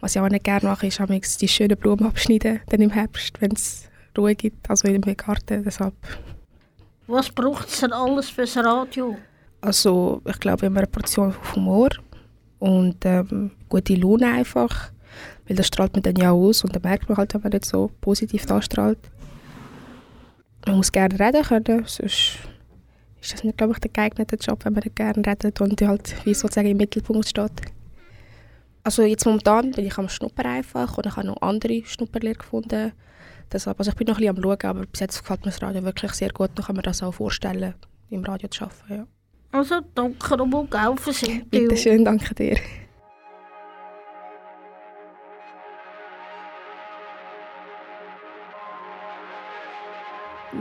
Was 0.01 0.14
ich 0.14 0.20
auch 0.20 0.29
nicht 0.29 0.44
gerne 0.44 0.68
mache, 0.68 0.87
ist 0.87 1.42
die 1.42 1.49
schönen 1.49 1.77
Blumen 1.77 2.07
abschneiden, 2.07 2.61
dann 2.68 2.81
im 2.81 2.90
Herbst, 2.90 3.40
wenn 3.40 3.53
es 3.53 3.88
Ruhe 4.16 4.35
gibt, 4.35 4.68
also 4.68 4.88
in 4.88 5.03
im 5.03 5.16
Garten, 5.16 5.64
deshalb. 5.64 5.94
Was 7.07 7.31
braucht 7.31 7.68
es 7.68 7.81
denn 7.81 7.92
alles 7.92 8.31
fürs 8.31 8.57
Radio? 8.57 9.16
Also 9.61 10.22
ich 10.27 10.38
glaube 10.38 10.66
immer 10.66 10.81
eine 10.81 10.87
Portion 10.87 11.35
Humor 11.55 11.88
und 12.59 13.05
ähm, 13.05 13.53
gute 13.68 13.95
Laune 13.95 14.26
einfach, 14.26 14.91
weil 15.47 15.57
das 15.57 15.66
strahlt 15.66 15.94
man 15.94 16.03
dann 16.03 16.16
ja 16.16 16.32
aus 16.32 16.64
und 16.64 16.74
dann 16.74 16.82
merkt 16.82 17.09
man 17.09 17.18
halt, 17.18 17.34
wenn 17.34 17.42
man 17.42 17.53
nicht 17.53 17.64
so 17.64 17.90
positiv 18.01 18.47
darstrahlt. 18.47 18.99
Man 20.66 20.76
muss 20.76 20.90
gerne 20.90 21.18
reden 21.18 21.42
können, 21.44 21.84
sonst 21.86 22.01
ist 23.20 23.32
das 23.32 23.44
nicht, 23.44 23.57
glaube 23.57 23.74
ich, 23.74 23.78
der 23.78 23.90
geeignete 23.90 24.36
Job, 24.36 24.64
wenn 24.64 24.72
man 24.72 24.82
gerne 24.94 25.26
redet 25.26 25.61
und 25.61 25.80
halt 25.82 26.16
wie 26.24 26.34
sozusagen 26.34 26.68
im 26.68 26.76
Mittelpunkt 26.76 27.28
steht. 27.28 27.53
Also 28.82 29.03
jetzt 29.03 29.26
momentan 29.26 29.72
bin 29.72 29.86
ich 29.86 29.99
am 29.99 30.09
Schnuppern 30.09 30.47
einfach 30.47 30.97
und 30.97 31.07
ich 31.07 31.16
habe 31.16 31.26
noch 31.26 31.42
andere 31.42 31.82
Schnupperlehrer 31.84 32.38
gefunden. 32.38 32.92
Deshalb, 33.53 33.78
also 33.78 33.90
ich 33.90 33.97
bin 33.97 34.07
noch 34.07 34.18
ein 34.18 34.34
bisschen 34.34 34.36
am 34.36 34.42
Schauen, 34.61 34.70
aber 34.70 34.86
bis 34.86 35.01
jetzt 35.01 35.20
gefällt 35.20 35.44
mir 35.44 35.51
das 35.51 35.62
Radio 35.62 35.82
wirklich 35.84 36.12
sehr 36.12 36.30
gut. 36.30 36.51
Dann 36.55 36.64
kann 36.64 36.76
man 36.76 36.84
das 36.84 37.03
auch 37.03 37.12
vorstellen, 37.12 37.74
im 38.11 38.24
Radio 38.24 38.49
zu 38.49 38.64
arbeiten. 38.64 38.94
Ja. 38.94 39.07
Also 39.53 39.80
danke 39.94 40.36
nochmal, 40.36 40.66
gell, 40.70 40.97
fürs 40.99 41.22
Interview. 41.22 41.44
Bitte 41.51 41.76
schön, 41.76 42.05
danke 42.05 42.34
dir. 42.34 42.59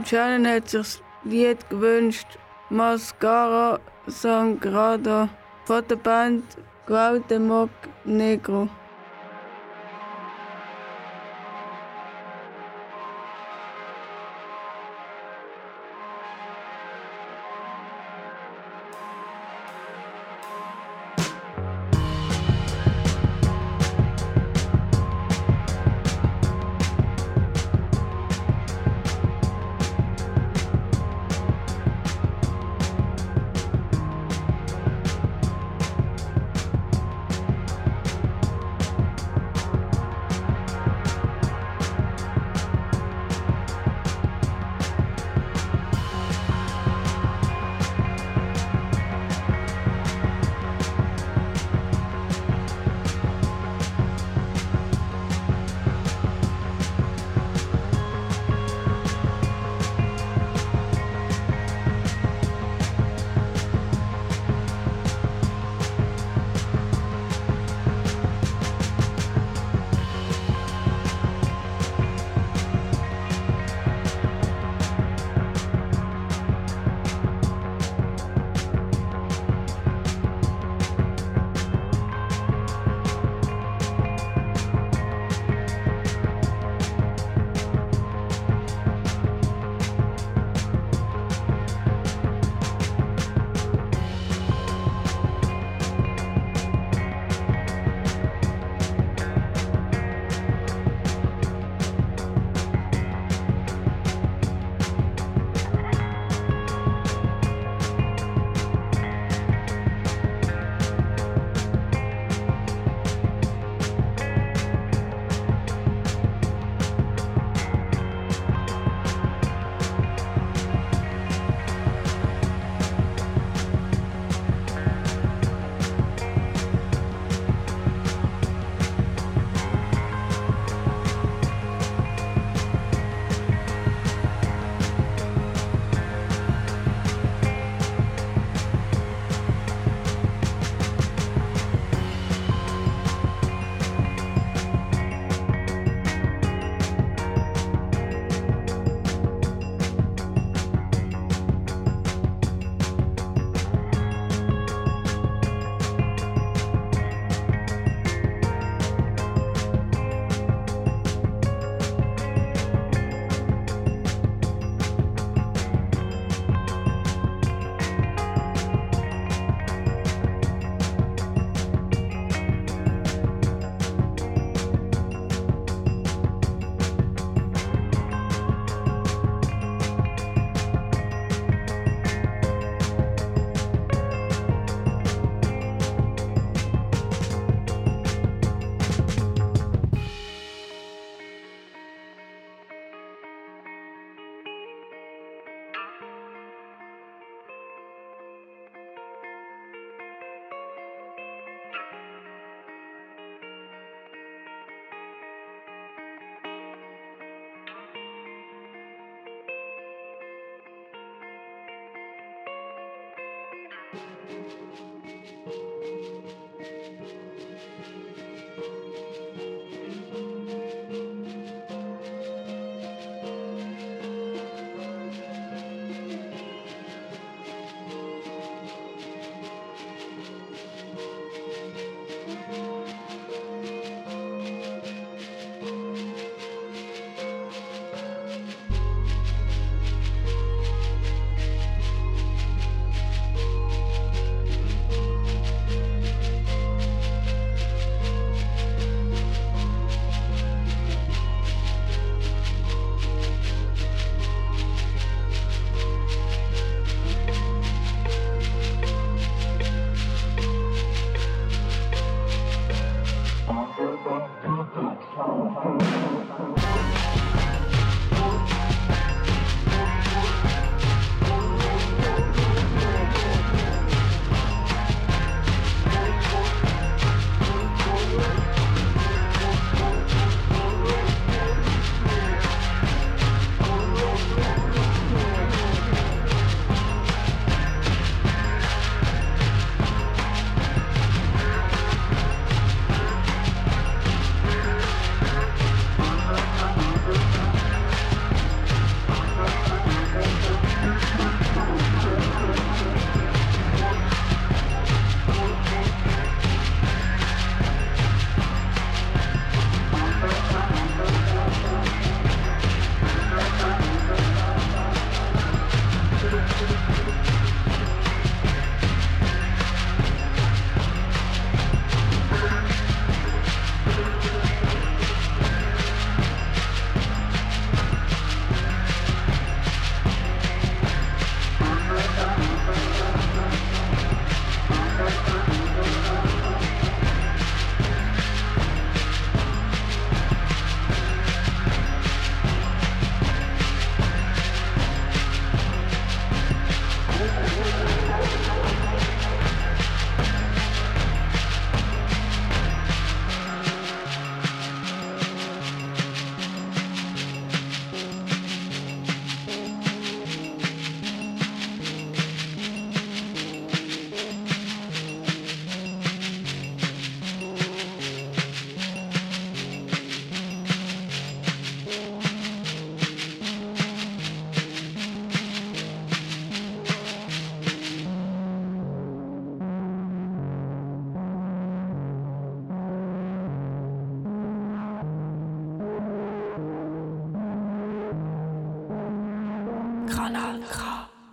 Shannon 0.04 0.46
hat 0.46 0.68
sich 0.68 0.80
das 0.80 1.02
Lied 1.24 1.70
gewünscht, 1.70 2.26
Mascara 2.70 3.80
Sangrada 4.06 5.28
von 5.64 5.86
der 5.88 5.96
Band 5.96 6.44
Guautemoc 6.86 7.70
Negro. 8.04 8.68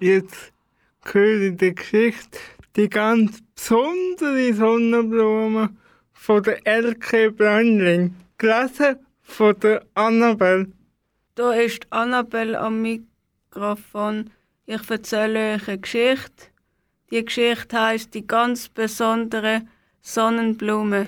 Jetzt 0.03 0.51
ich 1.13 1.55
die 1.55 1.73
Geschichte, 1.73 2.37
die 2.75 2.89
ganz 2.89 3.39
besondere 3.55 4.53
Sonnenblume 4.53 5.69
von 6.11 6.43
der 6.43 6.67
Elke 6.67 7.31
Brandling, 7.31 8.13
gelesen 8.37 8.97
von 9.21 9.57
der 9.61 9.85
Annabelle. 9.93 10.67
Da 11.35 11.53
ist 11.53 11.87
Annabelle 11.91 12.59
am 12.59 12.81
Mikrofon. 12.81 14.31
Ich 14.65 14.89
erzähle 14.89 15.53
euch 15.53 15.69
eine 15.69 15.79
Geschichte. 15.79 16.47
Die 17.09 17.23
Geschichte 17.23 17.81
heißt 17.81 18.13
die 18.13 18.27
ganz 18.27 18.67
besondere 18.67 19.61
Sonnenblume. 20.01 21.07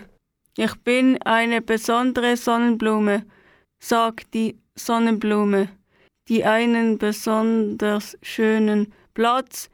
Ich 0.55 0.73
bin 0.85 1.21
eine 1.23 1.61
besondere 1.61 2.37
Sonnenblume, 2.37 3.25
sagt 3.77 4.33
die 4.33 4.55
Sonnenblume, 4.73 5.67
die 6.27 6.43
einen 6.43 6.97
besonders 6.97 8.17
schönen 8.21 8.93
Platz 9.13 9.69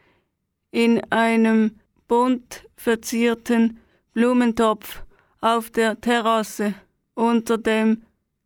in 0.71 1.01
einem 1.11 1.79
bunt 2.07 2.67
verzierten 2.75 3.79
Blumentopf 4.13 5.03
auf 5.39 5.69
der 5.69 5.99
Terrasse 5.99 6.73
unter 7.15 7.57
dem 7.57 8.03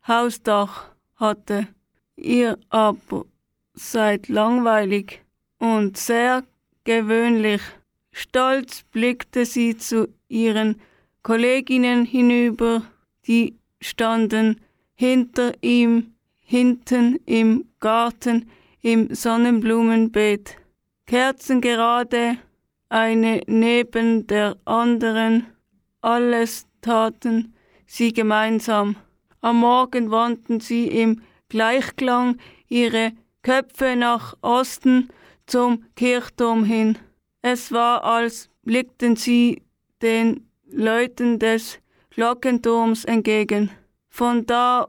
Hausdach 0.08 0.92
hatte. 1.16 1.68
Ihr 2.16 2.58
aber 2.70 3.26
seid 3.74 4.30
langweilig 4.30 5.22
und 5.60 5.98
sehr 5.98 6.44
gewöhnlich. 6.84 7.62
Stolz 8.12 8.84
blickte 8.92 9.46
sie 9.46 9.78
zu 9.78 10.08
ihren 10.30 10.80
Kolleginnen 11.24 12.06
hinüber, 12.06 12.84
die 13.28 13.56
standen 13.82 14.62
hinter 14.94 15.52
ihm, 15.62 16.15
hinten 16.46 17.20
im 17.26 17.66
Garten 17.80 18.50
im 18.82 19.14
Sonnenblumenbeet. 19.14 20.58
Kerzengerade, 21.08 22.38
eine 22.88 23.42
neben 23.48 24.28
der 24.28 24.56
anderen, 24.64 25.48
alles 26.02 26.68
taten 26.82 27.54
sie 27.88 28.14
gemeinsam. 28.14 28.96
Am 29.42 29.60
Morgen 29.60 30.12
wandten 30.12 30.60
sie 30.60 30.88
im 30.88 31.22
Gleichklang 31.50 32.38
ihre 32.68 33.12
Köpfe 33.42 33.96
nach 33.96 34.36
Osten 34.42 35.10
zum 35.48 35.84
Kirchturm 35.96 36.64
hin. 36.64 36.98
Es 37.42 37.72
war, 37.72 38.04
als 38.04 38.50
blickten 38.64 39.16
sie 39.16 39.62
den 40.02 40.48
Leuten 40.72 41.40
des 41.40 41.80
Glockenturms 42.12 43.06
entgegen. 43.06 43.72
Von 44.10 44.46
da 44.46 44.88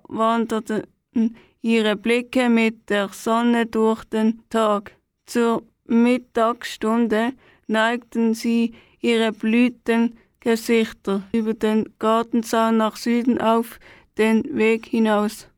wanderten 1.17 1.37
ihre 1.63 1.97
Blicke 1.97 2.49
mit 2.49 2.89
der 2.91 3.09
Sonne 3.09 3.67
durch 3.67 4.05
den 4.05 4.43
Tag. 4.51 4.93
Zur 5.27 5.63
Mittagsstunde 5.87 7.33
neigten 7.67 8.35
sie 8.35 8.75
ihre 9.01 9.33
Blütengesichter 9.33 11.23
über 11.33 11.55
den 11.55 11.89
Gartenzaun 11.99 12.77
nach 12.77 12.97
Süden 12.97 13.41
auf 13.41 13.81
den 14.19 14.45
Weg 14.57 14.87
hinaus. 14.87 15.49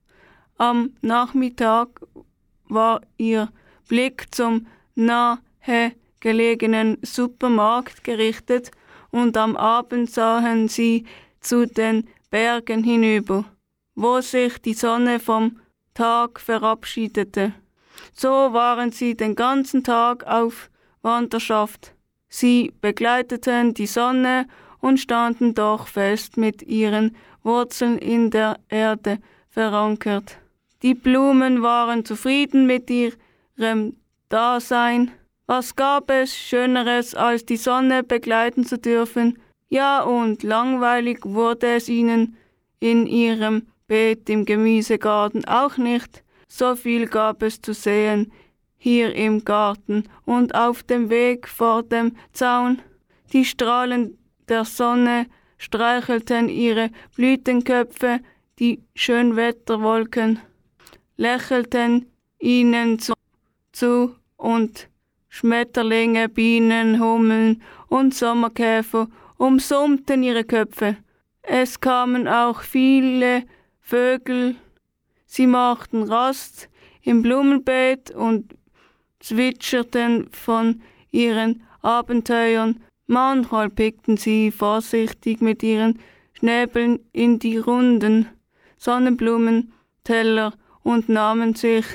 Am 0.56 0.90
Nachmittag 1.02 2.00
war 2.68 3.00
ihr 3.16 3.50
Blick 3.88 4.26
zum 4.34 4.66
nahe 4.94 5.38
gelegenen 6.20 6.98
Supermarkt 7.02 8.02
gerichtet 8.02 8.70
und 9.10 9.36
am 9.36 9.56
Abend 9.56 10.10
sahen 10.10 10.68
sie 10.68 11.04
zu 11.40 11.66
den 11.66 12.08
Bergen 12.30 12.82
hinüber, 12.82 13.44
wo 14.00 14.20
sich 14.20 14.58
die 14.62 14.74
Sonne 14.74 15.18
vom 15.18 15.58
Tag 15.92 16.38
verabschiedete. 16.38 17.52
So 18.12 18.28
waren 18.28 18.92
sie 18.92 19.16
den 19.16 19.34
ganzen 19.34 19.82
Tag 19.82 20.24
auf 20.24 20.70
Wanderschaft. 21.02 21.94
Sie 22.28 22.72
begleiteten 22.80 23.74
die 23.74 23.88
Sonne 23.88 24.46
und 24.80 25.00
standen 25.00 25.52
doch 25.52 25.88
fest 25.88 26.36
mit 26.36 26.62
ihren 26.62 27.16
Wurzeln 27.42 27.98
in 27.98 28.30
der 28.30 28.60
Erde 28.68 29.18
verankert. 29.48 30.38
Die 30.82 30.94
Blumen 30.94 31.62
waren 31.62 32.04
zufrieden 32.04 32.66
mit 32.66 32.88
ihrem 32.90 33.96
Dasein. 34.28 35.10
Was 35.46 35.74
gab 35.74 36.08
es 36.12 36.36
Schöneres, 36.36 37.16
als 37.16 37.44
die 37.44 37.56
Sonne 37.56 38.04
begleiten 38.04 38.64
zu 38.64 38.78
dürfen? 38.78 39.40
Ja, 39.68 40.02
und 40.02 40.44
langweilig 40.44 41.24
wurde 41.24 41.74
es 41.74 41.88
ihnen 41.88 42.36
in 42.78 43.08
ihrem 43.08 43.66
Beet 43.88 44.28
im 44.28 44.44
Gemüsegarten 44.44 45.44
auch 45.46 45.76
nicht. 45.78 46.22
So 46.46 46.76
viel 46.76 47.06
gab 47.06 47.42
es 47.42 47.60
zu 47.60 47.74
sehen 47.74 48.30
hier 48.76 49.14
im 49.14 49.44
Garten 49.44 50.04
und 50.24 50.54
auf 50.54 50.82
dem 50.82 51.10
Weg 51.10 51.48
vor 51.48 51.82
dem 51.82 52.16
Zaun. 52.32 52.80
Die 53.32 53.44
Strahlen 53.44 54.16
der 54.48 54.64
Sonne 54.64 55.26
streichelten 55.58 56.48
ihre 56.48 56.90
Blütenköpfe, 57.16 58.20
die 58.58 58.82
Schönwetterwolken 58.94 60.40
lächelten 61.16 62.06
ihnen 62.38 62.98
zu, 62.98 63.12
zu 63.72 64.14
und 64.36 64.88
Schmetterlinge, 65.28 66.28
Bienen, 66.28 67.00
Hummeln 67.00 67.62
und 67.88 68.14
Sommerkäfer 68.14 69.08
umsummten 69.36 70.22
ihre 70.22 70.44
Köpfe. 70.44 70.96
Es 71.42 71.80
kamen 71.80 72.28
auch 72.28 72.62
viele 72.62 73.44
Vögel, 73.88 74.56
sie 75.24 75.46
machten 75.46 76.02
Rast 76.02 76.68
im 77.00 77.22
Blumenbeet 77.22 78.10
und 78.10 78.54
zwitscherten 79.18 80.28
von 80.30 80.82
ihren 81.10 81.62
Abenteuern. 81.80 82.82
Manchmal 83.06 83.70
pickten 83.70 84.18
sie 84.18 84.50
vorsichtig 84.50 85.40
mit 85.40 85.62
ihren 85.62 86.00
Schnäbeln 86.34 86.98
in 87.14 87.38
die 87.38 87.56
runden 87.56 88.28
Sonnenblumenteller 88.76 90.52
und 90.82 91.08
nahmen 91.08 91.54
sich 91.54 91.86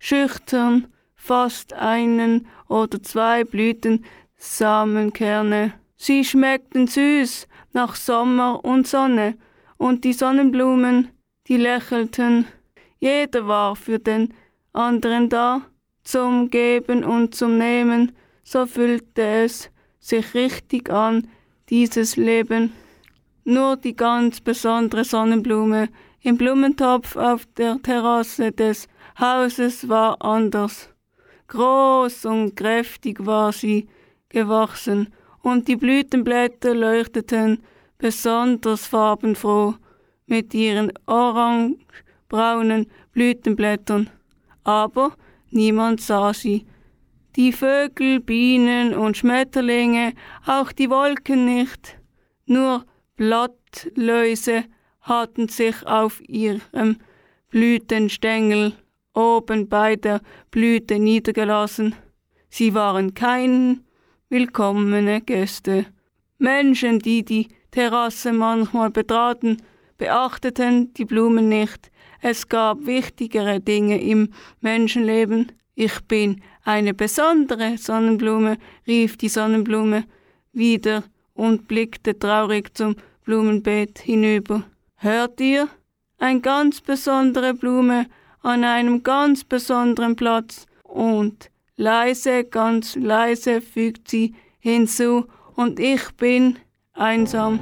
schüchtern 0.00 0.88
fast 1.14 1.72
einen 1.72 2.48
oder 2.66 3.00
zwei 3.00 3.44
Blütensamenkerne. 3.44 5.74
Sie 5.96 6.24
schmeckten 6.24 6.88
süß 6.88 7.46
nach 7.74 7.94
Sommer 7.94 8.64
und 8.64 8.88
Sonne, 8.88 9.38
und 9.76 10.02
die 10.02 10.12
Sonnenblumen, 10.12 11.10
die 11.48 11.56
lächelten. 11.56 12.46
Jeder 13.00 13.46
war 13.46 13.74
für 13.74 13.98
den 13.98 14.34
anderen 14.72 15.28
da, 15.28 15.62
zum 16.04 16.50
Geben 16.50 17.04
und 17.04 17.34
zum 17.34 17.58
Nehmen, 17.58 18.12
so 18.42 18.66
fühlte 18.66 19.22
es 19.22 19.70
sich 19.98 20.34
richtig 20.34 20.90
an, 20.90 21.28
dieses 21.68 22.16
Leben. 22.16 22.72
Nur 23.44 23.76
die 23.76 23.96
ganz 23.96 24.40
besondere 24.40 25.04
Sonnenblume 25.04 25.88
im 26.22 26.36
Blumentopf 26.36 27.16
auf 27.16 27.46
der 27.56 27.80
Terrasse 27.82 28.52
des 28.52 28.88
Hauses 29.18 29.88
war 29.88 30.22
anders. 30.22 30.90
Groß 31.48 32.26
und 32.26 32.56
kräftig 32.56 33.24
war 33.24 33.52
sie 33.52 33.88
gewachsen, 34.28 35.12
und 35.42 35.68
die 35.68 35.76
Blütenblätter 35.76 36.74
leuchteten 36.74 37.62
besonders 37.96 38.86
farbenfroh 38.86 39.74
mit 40.28 40.54
ihren 40.54 40.92
orangebraunen 41.06 42.86
Blütenblättern. 43.12 44.08
Aber 44.62 45.14
niemand 45.50 46.00
sah 46.00 46.32
sie. 46.32 46.66
Die 47.36 47.52
Vögel, 47.52 48.20
Bienen 48.20 48.94
und 48.94 49.16
Schmetterlinge, 49.16 50.12
auch 50.46 50.72
die 50.72 50.90
Wolken 50.90 51.44
nicht. 51.44 51.98
Nur 52.46 52.84
Blattläuse 53.16 54.64
hatten 55.00 55.48
sich 55.48 55.86
auf 55.86 56.20
ihrem 56.28 56.98
Blütenstängel 57.50 58.74
oben 59.14 59.68
bei 59.68 59.96
der 59.96 60.20
Blüte 60.50 60.98
niedergelassen. 60.98 61.94
Sie 62.48 62.74
waren 62.74 63.14
kein 63.14 63.84
willkommene 64.28 65.20
Gäste. 65.20 65.86
Menschen, 66.38 66.98
die 66.98 67.24
die 67.24 67.48
Terrasse 67.70 68.32
manchmal 68.32 68.90
betraten, 68.90 69.62
beachteten 69.98 70.94
die 70.94 71.04
Blumen 71.04 71.48
nicht, 71.48 71.90
es 72.20 72.48
gab 72.48 72.86
wichtigere 72.86 73.60
Dinge 73.60 74.00
im 74.00 74.30
Menschenleben. 74.60 75.52
Ich 75.74 76.00
bin 76.00 76.42
eine 76.64 76.94
besondere 76.94 77.78
Sonnenblume, 77.78 78.58
rief 78.86 79.16
die 79.16 79.28
Sonnenblume 79.28 80.04
wieder 80.52 81.04
und 81.34 81.68
blickte 81.68 82.18
traurig 82.18 82.76
zum 82.76 82.96
Blumenbeet 83.24 84.00
hinüber. 84.00 84.64
Hört 84.96 85.40
ihr? 85.40 85.68
Ein 86.18 86.42
ganz 86.42 86.80
besondere 86.80 87.54
Blume 87.54 88.06
an 88.42 88.64
einem 88.64 89.04
ganz 89.04 89.44
besonderen 89.44 90.16
Platz. 90.16 90.66
Und 90.82 91.50
leise, 91.76 92.44
ganz 92.44 92.96
leise 92.96 93.60
fügt 93.60 94.08
sie 94.08 94.34
hinzu, 94.58 95.26
und 95.54 95.78
ich 95.80 96.10
bin 96.16 96.58
einsam. 96.92 97.60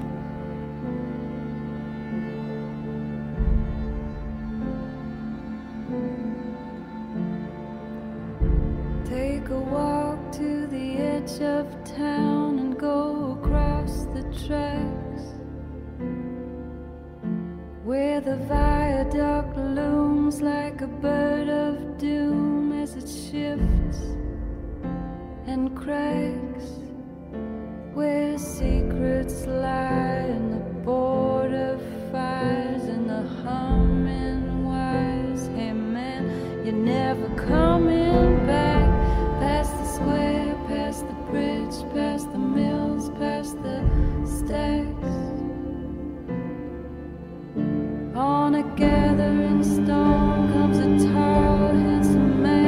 The 18.27 18.37
viaduct 18.39 19.57
looms 19.57 20.43
like 20.43 20.81
a 20.81 20.87
bird 20.89 21.49
of 21.49 21.97
doom 21.97 22.73
as 22.73 22.97
it 22.97 23.09
shifts 23.09 24.01
and 25.47 25.77
cracks 25.77 26.71
where 27.95 28.37
secrets 28.37 29.47
lie 29.47 30.27
in 30.27 30.51
the 30.51 30.65
border 30.85 31.36
On 48.79 48.83
a 48.83 48.89
gathering 48.89 49.65
stone 49.65 50.53
comes 50.53 50.79
a 50.79 51.11
tall, 51.11 51.75
handsome 51.75 52.43
man 52.43 52.67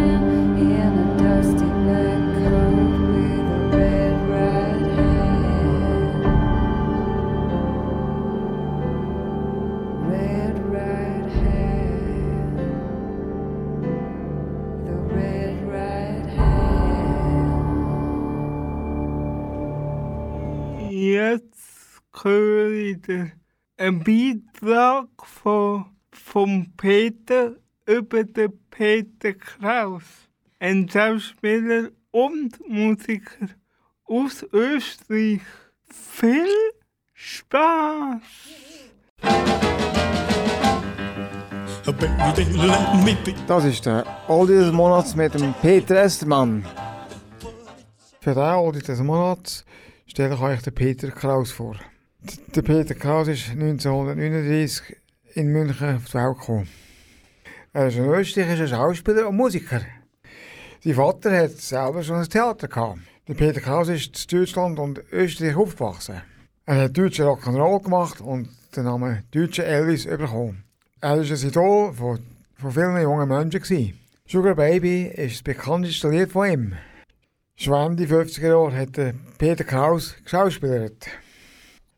von 26.19 26.73
Peter 26.77 27.57
über 27.87 28.25
den 28.25 28.53
Peter 28.71 29.33
Kraus, 29.33 30.03
ein 30.59 30.89
Schauspieler 30.89 31.91
und 32.11 32.59
Musiker 32.69 33.49
aus 34.05 34.45
Österreich. 34.53 35.41
Viel 35.91 36.49
Spaß! 37.15 38.21
Das 43.47 43.65
ist 43.65 43.87
der 43.87 44.05
Oldie 44.29 44.53
des 44.53 44.73
Monats 44.73 45.17
mit 45.17 45.33
dem 45.33 45.55
Peter 45.55 45.97
Estermann. 45.97 46.65
Für 48.21 48.35
den 48.35 48.43
Oldie 48.43 48.83
des 48.83 49.01
Monats 49.01 49.65
stelle 50.07 50.35
ich 50.35 50.41
euch 50.41 50.63
den 50.63 50.75
Peter 50.75 51.11
Kraus 51.11 51.51
vor. 51.51 51.77
Der 52.55 52.63
Peter 52.63 52.95
Kraus 52.95 53.29
ist 53.29 53.51
1939 53.51 54.97
in 55.35 55.49
München 55.49 55.97
auf 55.97 56.07
die 56.07 56.15
Welt 56.15 56.39
gekommen. 56.39 56.69
Er 57.73 57.89
ist 57.89 57.97
ein 57.97 58.09
österreichischer 58.09 58.69
Schauspieler 58.69 59.29
und 59.29 59.37
Musiker. 59.37 59.81
Sein 60.83 60.95
Vater 60.95 61.37
hat 61.37 61.53
selber 61.53 62.03
schon 62.03 62.17
ein 62.17 62.29
Theater 62.29 62.69
gehabt. 62.69 62.99
Peter 63.27 63.61
Kraus 63.61 63.89
ist 63.89 64.33
in 64.33 64.39
Deutschland 64.39 64.79
und 64.79 65.03
Österreich 65.13 65.55
aufgewachsen. 65.55 66.23
Er 66.65 66.83
hat 66.83 66.97
deutsche 66.97 67.25
Rock'n'Roll 67.25 67.83
gemacht 67.83 68.21
und 68.21 68.49
den 68.75 68.85
Namen 68.85 69.23
Deutsche 69.31 69.65
Elvis 69.65 70.07
bekommen. 70.07 70.65
Er 71.01 71.19
war 71.19 71.25
ein 71.25 71.49
Idol 71.49 71.93
von, 71.93 72.19
von 72.57 72.73
vielen 72.73 73.03
jungen 73.03 73.29
Menschen. 73.29 73.61
gewesen. 73.61 73.99
Sugar 74.27 74.55
Baby 74.55 75.05
ist 75.05 75.37
das 75.37 75.43
bekannteste 75.43 76.09
Lied 76.09 76.33
von 76.33 76.51
ihm. 76.51 76.73
Schon 77.57 77.99
Ende 77.99 78.05
50er 78.05 78.49
Jahre 78.49 78.77
hat 78.77 79.15
Peter 79.39 79.65
Kraus 79.65 80.15
geschauspielert. 80.23 81.09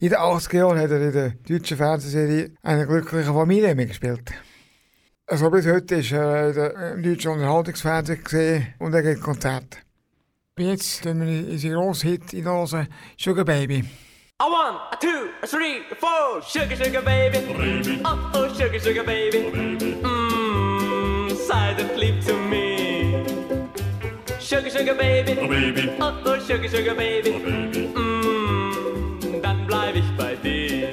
In 0.02 0.08
den 0.08 0.18
80er 0.18 0.56
Jahren 0.56 0.78
hat 0.78 0.90
er 0.90 1.00
in 1.02 1.12
der 1.12 1.30
deutschen 1.46 1.76
Fernsehserie 1.76 2.52
«Eine 2.62 2.86
glückliche 2.86 3.32
Familie» 3.34 3.74
mitgespielt. 3.74 4.30
Also 5.26 5.50
bis 5.50 5.66
heute 5.66 5.96
ist 5.96 6.12
er 6.12 6.48
in 6.48 6.54
der- 6.54 6.92
im 6.94 7.02
deutschen 7.02 7.32
Unterhaltungsfernsehen 7.32 8.24
gesehen 8.24 8.74
und 8.78 8.94
er 8.94 9.02
gibt 9.02 9.20
Konzerte. 9.20 9.78
Jetzt 10.58 11.02
tun 11.02 11.20
wir 11.20 11.48
unseren 11.52 11.72
grossen 11.74 12.10
Hit 12.10 12.32
in 12.32 12.48
Hose 12.48 12.86
«Sugar 13.18 13.44
Baby». 13.44 13.84
A 14.38 14.46
one, 14.46 14.78
a 14.90 14.96
two, 14.96 15.28
a 15.42 15.46
three, 15.46 15.82
a 15.92 15.94
four, 15.94 16.40
sugar, 16.42 16.74
sugar 16.82 17.02
baby. 17.02 18.00
Oh, 18.02 18.16
oh, 18.32 18.48
sugar, 18.54 18.80
sugar 18.80 19.04
baby. 19.04 19.50
Mmm, 20.02 21.28
silent 21.46 21.94
leap 21.98 22.24
to 22.24 22.32
me. 22.48 23.22
Sugar, 24.40 24.70
sugar 24.70 24.94
baby. 24.94 25.36
Oh, 26.00 26.12
oh, 26.24 26.38
sugar, 26.40 26.68
sugar 26.70 26.94
baby. 26.94 27.32
Mmm, 27.32 27.70
dann 27.94 28.09
bleib 29.70 29.94
ich 29.94 30.10
bei 30.16 30.34
dir. 30.34 30.88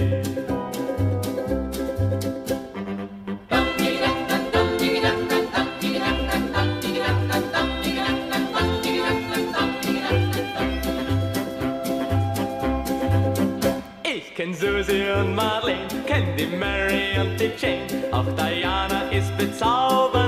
Ich 14.03 14.36
kenn 14.36 14.53
Susi 14.53 15.05
und 15.19 15.34
Marlene, 15.34 15.80
kenn 16.05 16.38
die 16.38 16.45
Mary 16.45 17.19
und 17.19 17.39
die 17.39 17.51
Jane. 17.57 17.88
Auch 18.11 18.30
Diana 18.36 19.09
ist 19.09 19.36
bezaubernd 19.38 20.26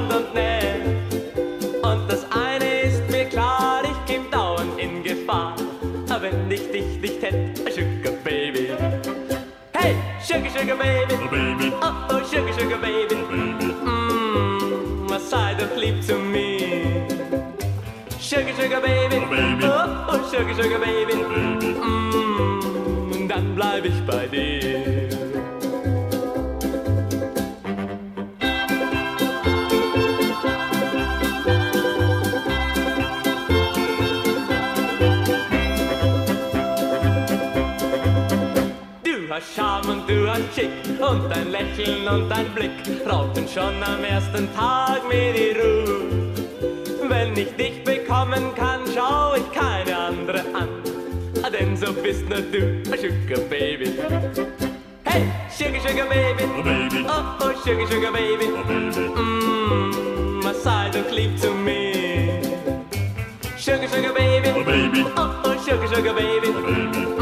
Sugar, 10.29 10.51
Sugar 10.51 10.75
Baby. 10.75 11.15
Oh, 11.81 12.07
oh, 12.11 12.23
Sugar, 12.23 12.53
Sugar 12.53 12.77
Baby. 12.77 13.15
Mmm, 13.83 15.11
a 15.11 15.19
side 15.19 15.59
of 15.59 15.75
leap 15.75 16.05
to 16.05 16.19
me. 16.19 17.07
Sugar, 18.19 18.53
Sugar 18.53 18.79
Baby. 18.79 19.25
Oh, 19.63 20.05
oh, 20.07 20.29
Sugar, 20.29 20.53
Sugar 20.53 20.77
Baby. 20.77 21.15
Mm, 21.81 23.27
dann 23.27 23.55
bleib 23.55 23.85
ich 23.85 24.05
bei 24.05 24.27
dir. 24.27 24.58
Hast 40.39 40.55
Schick 40.55 40.69
und 41.01 41.29
dein 41.29 41.51
Lächeln 41.51 42.07
und 42.07 42.29
dein 42.29 42.45
Blick 42.53 42.71
raubten 43.09 43.47
schon 43.47 43.83
am 43.83 44.03
ersten 44.03 44.47
Tag 44.55 45.07
mir 45.07 45.33
die 45.33 45.51
Ruhe. 45.59 46.31
Wenn 47.09 47.35
ich 47.35 47.55
dich 47.55 47.83
bekommen 47.83 48.55
kann, 48.55 48.81
schau 48.95 49.35
ich 49.35 49.51
keine 49.51 49.97
andere 49.97 50.39
an. 50.53 50.69
Denn 51.51 51.75
so 51.75 51.91
bist 51.91 52.29
nur 52.29 52.41
du, 52.41 52.83
Sugar 52.85 53.43
Baby. 53.49 53.99
Hey, 55.03 55.23
Sugar, 55.49 55.81
Sugar 55.81 56.05
Baby. 56.05 56.43
Oh, 57.07 57.23
oh, 57.41 57.51
Sugar, 57.63 57.87
Sugar 57.87 58.11
Baby. 58.11 58.47
Mmm, 59.15 60.45
a 60.45 60.53
side 60.53 60.95
of 60.95 61.11
leap 61.11 61.39
to 61.41 61.53
me. 61.53 62.41
Sugar, 63.57 63.87
Sugar 63.87 64.13
Baby. 64.13 65.05
Oh, 65.17 65.41
oh, 65.43 65.57
Sugar, 65.65 65.87
Sugar 65.87 66.13
Baby. 66.13 66.47
Mmm, 66.47 67.18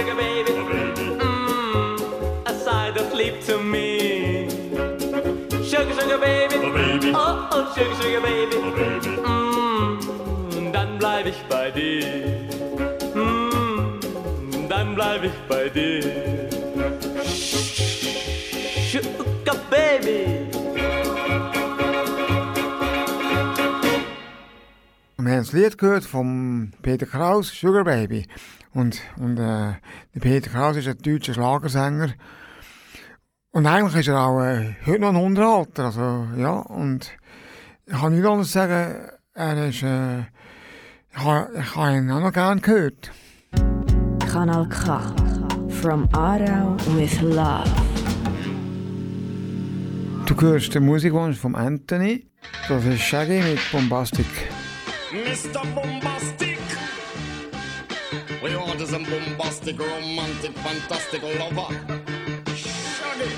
sugar, 0.00 0.14
baby. 0.14 0.52
Mmm, 1.20 2.46
a 2.46 2.54
side 2.64 2.96
of 2.96 3.12
leap 3.12 3.42
to 3.44 3.58
me. 3.58 4.48
Sugar, 5.68 5.94
sugar 5.94 6.18
baby. 6.18 6.56
Oh, 7.14 7.48
oh, 7.52 7.72
sugar, 7.74 7.94
sugar 8.00 8.22
baby. 8.22 8.56
Mmm, 9.26 10.72
dann 10.72 10.98
bleib 10.98 11.26
ich 11.26 11.42
bei 11.48 11.70
dir. 11.70 12.48
Mmm, 13.14 14.00
dann 14.68 14.94
bleib 14.94 15.24
ich 15.24 15.38
bei 15.48 15.68
dir. 15.68 16.48
Sugar 18.90 19.56
baby. 19.70 20.46
Wir 25.18 25.32
haben 25.32 25.44
das 25.44 25.52
Lied 25.52 25.76
gehört 25.76 26.04
von 26.04 26.72
Peter 26.80 27.04
Kraus, 27.06 27.48
Sugar 27.48 27.84
Baby. 27.84 28.26
Und, 28.72 29.00
und 29.16 29.36
äh, 29.38 29.74
der 30.14 30.20
Peter 30.20 30.50
Kraus 30.50 30.76
ist 30.76 30.88
ein 30.88 30.98
deutscher 30.98 31.34
Schlagersänger. 31.34 32.14
Und 33.52 33.66
eigentlich 33.66 33.96
ist 33.96 34.08
er 34.08 34.20
auch 34.20 34.40
äh, 34.42 34.76
heute 34.86 35.00
noch 35.00 35.08
ein 35.08 35.16
Unterhalter. 35.16 35.86
Also, 35.86 36.28
ja, 36.36 36.52
und 36.52 37.10
ich 37.86 37.92
kann 37.92 38.14
nicht 38.14 38.24
anders 38.24 38.52
sagen, 38.52 39.10
er 39.34 39.68
ist, 39.68 39.82
äh, 39.82 40.20
ich 40.20 41.16
habe 41.16 41.50
ich 41.58 41.74
habe 41.74 41.96
ihn 41.96 42.10
auch 42.10 42.20
noch 42.20 42.32
gerne 42.32 42.60
gehört. 42.60 43.10
Kanal 44.30 44.68
K. 44.68 45.00
From 45.80 46.08
Aarau 46.12 46.76
with 46.94 47.20
Love. 47.22 47.68
Du 50.26 50.40
hörst 50.40 50.72
den 50.72 50.84
Musikwunsch 50.84 51.38
von 51.38 51.56
Anthony. 51.56 52.28
Das 52.68 52.84
ist 52.84 53.00
Shaggy 53.00 53.42
mit 53.42 53.58
Bombastic. 53.72 54.26
Mr. 55.12 55.60
Bombastic. 55.74 56.49
We 58.42 58.56
want 58.56 58.80
a 58.80 58.98
bombastic, 58.98 59.78
romantic, 59.78 60.52
fantastic 60.58 61.22
lover. 61.22 61.74
Shaggy. 62.54 63.30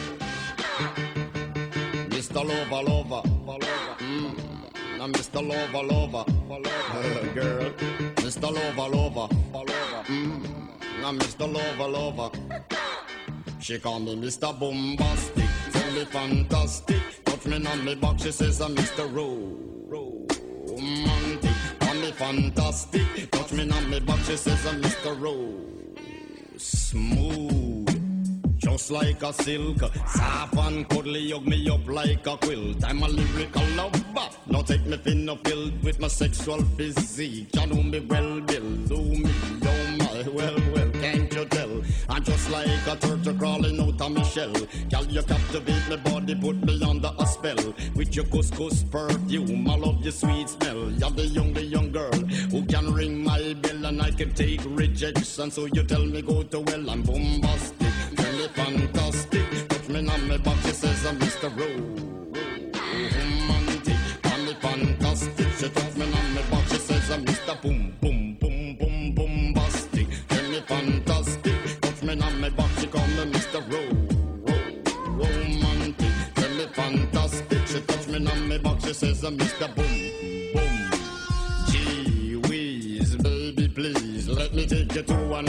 Mr. 2.09 2.45
Lover, 2.45 2.83
lover. 2.89 3.23
Mm. 3.99 4.37
Now 4.99 5.09
Mr. 5.09 5.41
Lover, 5.47 5.83
lover, 5.83 6.25
girl. 7.35 7.71
Mr. 8.23 8.49
Lover, 8.55 8.97
lover. 8.97 9.29
Mm. 10.07 11.01
Now 11.01 11.13
Mr. 11.13 11.53
Lover, 11.53 11.89
lover. 11.91 12.31
She 13.61 13.79
call 13.81 13.99
me 14.01 14.15
Mr. 14.15 14.57
Bombastic, 14.59 15.49
tell 15.73 15.93
me 15.93 16.05
fantastic. 16.05 17.03
Touch 17.25 17.47
me 17.47 17.67
on 17.67 17.85
me 17.85 17.95
back, 17.97 18.19
she 18.21 18.31
says 18.31 18.61
I'm 18.61 18.75
Mr. 18.77 19.13
Ro- 19.13 19.27
Romantic. 19.27 19.51
Call 19.63 19.71
me 19.73 19.82
fantastic, 22.13 23.31
touch 23.31 23.53
me 23.53 23.71
on 23.71 23.91
me 23.91 24.01
back, 24.01 24.19
she 24.21 24.37
says 24.37 24.67
uh, 24.67 24.71
I'm 24.71 24.83
Mr. 24.83 25.21
Rose. 25.21 25.73
Smooth. 26.57 27.73
Just 28.59 28.91
like 28.93 29.23
a 29.23 29.33
silk, 29.33 29.79
soft 30.07 30.57
and 30.57 30.89
cuddly, 30.89 31.31
hug 31.31 31.47
me 31.47 31.69
up 31.69 31.87
like 31.89 32.27
a 32.27 32.37
quilt. 32.37 32.85
I'm 32.85 33.03
a 33.03 33.09
lyrical 33.09 33.67
lover. 33.77 33.99
Now 34.47 34.63
take 34.63 34.87
me 34.87 34.97
thin 34.99 35.29
or 35.29 35.37
filled 35.45 35.83
with 35.83 35.99
my 35.99 36.09
sexual 36.09 36.63
physique. 36.77 37.49
You 37.55 37.67
know 37.67 37.83
me 37.83 38.01
well, 38.01 38.41
Bill. 38.41 38.77
Do 38.87 38.99
me, 38.99 39.33
oh 39.65 39.97
my, 39.99 40.29
well, 40.31 40.72
just 42.25 42.51
like 42.51 42.87
a 42.87 42.97
turtle 42.97 43.35
crawling 43.35 43.81
out 43.81 44.01
of 44.01 44.13
my 44.13 44.23
shell. 44.23 44.53
Girl, 44.91 45.05
you 45.05 45.23
captivate 45.23 45.89
my 45.89 45.97
body, 45.97 46.35
put 46.35 46.57
me 46.65 46.83
under 46.83 47.11
a 47.19 47.27
spell. 47.27 47.75
With 47.95 48.15
your 48.15 48.25
couscous 48.27 48.85
perfume, 48.91 49.69
I 49.69 49.77
love 49.77 50.03
your 50.03 50.13
sweet 50.13 50.49
smell. 50.49 50.91
You're 50.93 51.11
the 51.11 51.27
young, 51.27 51.53
the 51.53 51.63
young 51.65 51.93
girl 51.93 52.13
who 52.51 52.65
can 52.67 52.93
ring 52.93 53.23
my 53.23 53.55
bell 53.55 53.87
and 53.87 54.03
I 54.03 54.11
can 54.11 54.33
take 54.35 54.61
rejection. 54.65 55.51
So 55.51 55.67
you 55.67 55.83
tell 55.85 56.05
me 56.05 56.23
go 56.23 56.43
to 56.43 56.61
well, 56.61 56.91
I'm 56.91 57.03
bombastic, 57.03 57.81
me 58.13 58.49
fantastic. 58.55 59.69
Touch 59.69 59.89
me 59.89 60.09
on 60.09 60.29
my 60.29 60.37
back, 60.39 60.57
she 60.63 60.73
says 60.73 61.07
I'm 61.07 61.19
Mr. 61.19 61.51
Romantic, 63.19 63.97
call 64.23 64.39
me 64.39 64.55
fantastic. 64.55 65.49
She 65.59 65.69
touch 65.69 65.97
me 65.97 66.05
on 66.05 66.35
my 66.35 66.43
back, 66.51 66.69
she 66.69 66.77
says 66.77 67.11
I'm 67.11 67.25
Mr. 67.25 67.61
Boom, 67.63 67.95
call 73.53 73.61
me 73.63 73.69
Mr. 73.69 73.73
Ro, 73.73 73.83
Ro, 74.47 75.25
romantic. 75.25 76.09
Me 76.57 76.67
fantastic, 76.73 77.67
she 77.67 77.81
touch 77.83 78.07
me 78.09 78.27
on 78.27 78.49
my 78.49 78.59
back, 78.59 78.81
she 78.81 78.93
says 78.93 79.25
uh, 79.25 79.29
I'm 79.29 79.39
Mr. 79.39 79.75
Boom, 79.75 80.53
boom. 80.55 80.91
Gee 81.71 82.37
whiz, 82.37 83.17
baby, 83.17 83.69
please 83.69 84.29
let 84.29 84.55
me 84.55 84.67
take 84.67 84.95
you 84.95 85.03
to 85.03 85.35
an 85.35 85.49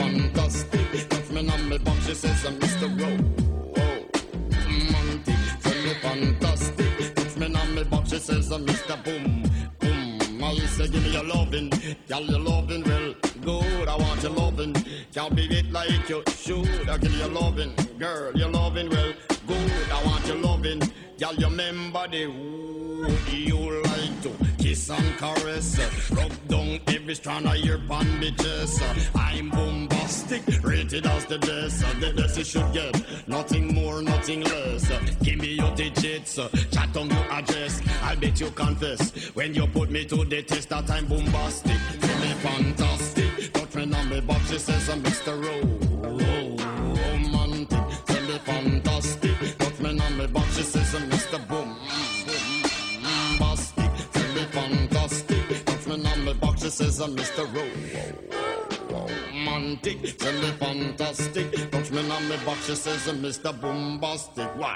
fantastic. 0.00 1.08
Touch 1.08 1.30
me 1.30 1.48
on 1.48 1.68
me 1.68 1.78
box, 1.78 2.06
she 2.06 2.14
says, 2.14 2.44
I'm 2.46 2.58
Mr. 2.58 2.86
Oh, 3.02 3.96
romantic, 4.66 5.40
tell 5.62 5.82
me 5.84 5.94
fantastic. 6.02 6.86
Me 7.74 7.84
box, 7.84 8.10
she 8.10 8.18
says, 8.18 8.50
I'm 8.50 8.66
Mr. 8.66 8.96
Boom, 9.04 9.42
boom. 9.78 10.44
I 10.44 10.58
say, 10.66 10.88
give 10.88 11.02
me 11.04 11.12
your 11.12 11.24
loving, 11.24 11.70
girl, 12.08 12.22
your 12.22 12.40
loving, 12.40 12.82
well, 12.84 13.14
good. 13.42 13.88
I 13.88 13.96
want 13.96 14.22
your 14.22 14.32
loving, 14.32 14.74
can't 15.14 15.34
beat 15.36 15.52
it 15.52 15.70
like 15.70 16.08
you 16.08 16.22
should. 16.36 16.88
I 16.88 16.98
give 16.98 17.12
you 17.12 17.18
your 17.18 17.28
loving, 17.28 17.74
girl, 17.98 18.32
your 18.36 18.50
loving, 18.50 18.90
well, 18.90 19.12
good. 19.46 19.90
I 19.92 20.04
want 20.04 20.26
your 20.26 20.36
loving, 20.38 20.82
you 21.18 21.28
remember 21.46 22.08
the 22.08 22.24
who 22.24 23.06
you 23.30 23.82
like 23.82 23.89
kiss 24.70 24.90
and 24.90 25.18
caress, 25.18 25.78
rub 26.12 26.32
down 26.46 26.78
every 26.86 27.14
strand 27.16 27.46
of 27.46 27.56
your 27.56 27.80
uh, 27.90 28.94
I'm 29.16 29.50
bombastic, 29.50 30.42
rated 30.62 31.06
as 31.06 31.24
the 31.26 31.38
best. 31.38 31.80
The 32.00 32.12
best 32.16 32.38
you 32.38 32.44
should 32.44 32.72
get, 32.72 32.94
nothing 33.26 33.74
more, 33.74 34.00
nothing 34.00 34.42
less. 34.42 34.88
Give 35.22 35.38
me 35.38 35.54
your 35.54 35.74
digits, 35.74 36.36
chat 36.70 36.96
on 36.96 37.10
your 37.10 37.26
address. 37.32 37.82
I'll 38.02 38.16
bet 38.16 38.40
you 38.40 38.50
confess 38.50 39.10
when 39.34 39.54
you 39.54 39.66
put 39.66 39.90
me 39.90 40.04
to 40.04 40.24
the 40.24 40.42
test 40.42 40.68
that 40.68 40.88
I'm 40.88 41.06
bombastic. 41.06 41.80
Me 42.22 42.32
fantastic, 42.44 43.52
touch 43.52 43.74
me 43.74 43.92
on 43.92 44.08
me 44.08 44.20
box, 44.20 44.50
she 44.50 44.58
says 44.58 44.88
I'm 44.88 45.02
Mr. 45.02 45.34
Ro- 45.44 45.66
Ro- 46.10 46.56
Romantic. 46.94 47.86
Me 48.28 48.38
fantastic, 48.38 48.79
on 56.70 56.78
me 56.78 56.78
box, 56.78 56.78
she 56.78 56.84
says 56.84 57.00
I'm 57.00 57.16
Mr. 57.16 57.44
Ro- 57.54 59.39
Romantic, 59.60 60.16
tell 60.16 60.32
me 60.40 60.50
fantastic, 60.52 61.70
touch 61.70 61.90
me 61.90 62.10
on 62.10 62.28
me 62.30 62.36
box, 62.46 62.66
she 62.66 62.74
says 62.74 63.06
Mr. 63.08 63.52
Bombastic. 63.60 64.48
Why? 64.56 64.74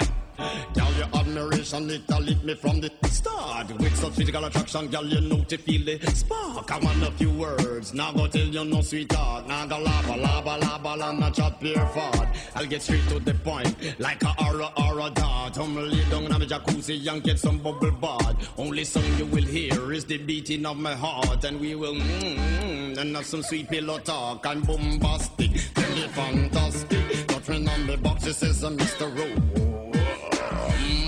Girl, 0.75 0.93
your 0.99 1.09
admiration, 1.15 1.89
it 1.89 2.03
a 2.11 2.21
lit 2.21 2.45
me 2.45 2.55
from 2.55 2.81
the 2.81 2.91
start. 3.09 3.71
With 3.79 3.97
such 3.97 4.13
physical 4.15 4.45
attraction, 4.45 4.89
girl, 4.89 5.07
you 5.07 5.21
know 5.21 5.43
to 5.45 5.57
feel 5.57 5.85
the 5.85 5.99
spark. 6.11 6.71
I 6.71 6.79
want 6.81 7.03
a 7.03 7.11
few 7.13 7.31
words, 7.31 7.95
now 7.95 8.13
go 8.13 8.27
tell 8.27 8.43
you 8.43 8.65
no 8.65 8.83
sweetheart. 8.83 9.47
Now 9.47 9.65
go 9.67 9.79
lava, 9.79 10.17
lava, 10.17 10.59
lava, 10.59 10.97
la, 10.97 11.13
not 11.13 11.35
chat 11.35 11.61
pure 11.61 11.87
fart. 11.87 12.29
I'll 12.55 12.67
get 12.67 12.83
straight 12.83 13.09
to 13.09 13.21
the 13.21 13.35
point, 13.35 13.77
like 14.01 14.23
a 14.25 14.35
aura, 14.45 14.71
aura 14.77 15.11
dart. 15.11 15.57
I'm 15.57 15.77
lay 15.77 16.05
down 16.11 16.25
in 16.25 16.33
my 16.33 16.39
jacuzzi 16.41 17.07
and 17.11 17.23
get 17.23 17.39
some 17.39 17.59
bubble 17.59 17.93
bath. 17.93 18.35
Only 18.59 18.85
song 18.85 19.05
you 19.17 19.27
will 19.27 19.45
hear 19.45 19.93
is 19.93 20.05
the 20.05 20.19
beating 20.19 20.67
of 20.67 20.77
my 20.77 20.95
heart, 20.95 21.45
and 21.45 21.61
we 21.61 21.77
will 21.77 21.95
mm, 21.95 22.37
mm, 22.37 22.99
and 22.99 23.15
have 23.15 23.25
some 23.25 23.43
sweet 23.43 23.69
pillow 23.69 23.99
talk. 23.99 24.45
I'm 24.47 24.63
bombastic, 24.77 25.53
tell 25.75 25.91
me 25.91 26.09
fantastic. 26.09 27.27
Touch 27.29 27.49
me 27.49 27.69
on 27.69 27.87
the 27.87 27.97
box, 27.99 28.27
it 28.27 28.35
says 28.35 28.63
Mr. 28.63 29.07
Rowe 29.17 29.55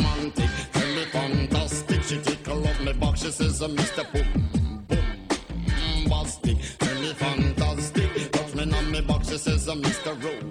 romantic. 0.07 0.51
Tell 0.73 0.89
me 0.95 1.05
fantastic. 1.13 2.03
She 2.03 2.19
tickle 2.19 2.67
up 2.67 2.81
my 2.85 2.93
box. 2.93 3.23
She 3.23 3.31
says, 3.31 3.61
Mr. 3.61 4.05
Boom, 4.13 4.85
boom, 4.89 6.11
bastic. 6.11 6.59
Tell 6.79 7.01
me 7.01 7.13
fantastic. 7.15 8.33
Touch 8.33 8.55
me 8.55 8.63
on 8.73 8.93
my 8.93 9.01
box. 9.01 9.29
She 9.29 9.39
says, 9.39 9.67
Mr. 9.67 10.13
Rowe. 10.23 10.45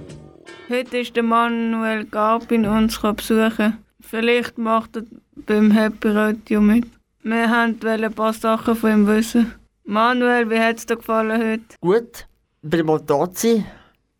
Heute 0.69 0.97
ist 0.97 1.15
der 1.15 1.23
Manuel 1.23 2.05
Garbin 2.05 2.65
uns 2.65 2.99
besuchen. 2.99 3.77
Vielleicht 4.01 4.57
macht 4.57 4.95
er 4.95 5.03
beim 5.35 5.71
Happy 5.71 6.09
Radio 6.09 6.61
mit. 6.61 6.85
Wir 7.23 7.49
wollten 7.49 7.87
ein 7.87 8.13
paar 8.13 8.33
Sachen 8.33 8.75
von 8.75 8.91
ihm 8.91 9.07
wissen. 9.07 9.53
Manuel, 9.83 10.49
wie 10.49 10.59
hat 10.59 10.77
es 10.77 10.85
dir 10.85 10.95
gefallen 10.95 11.39
heute? 11.39 11.75
Gut, 11.81 12.27
bin 12.69 12.85
mal 12.85 12.99
da 12.99 13.31
zu 13.31 13.47
sein. 13.47 13.65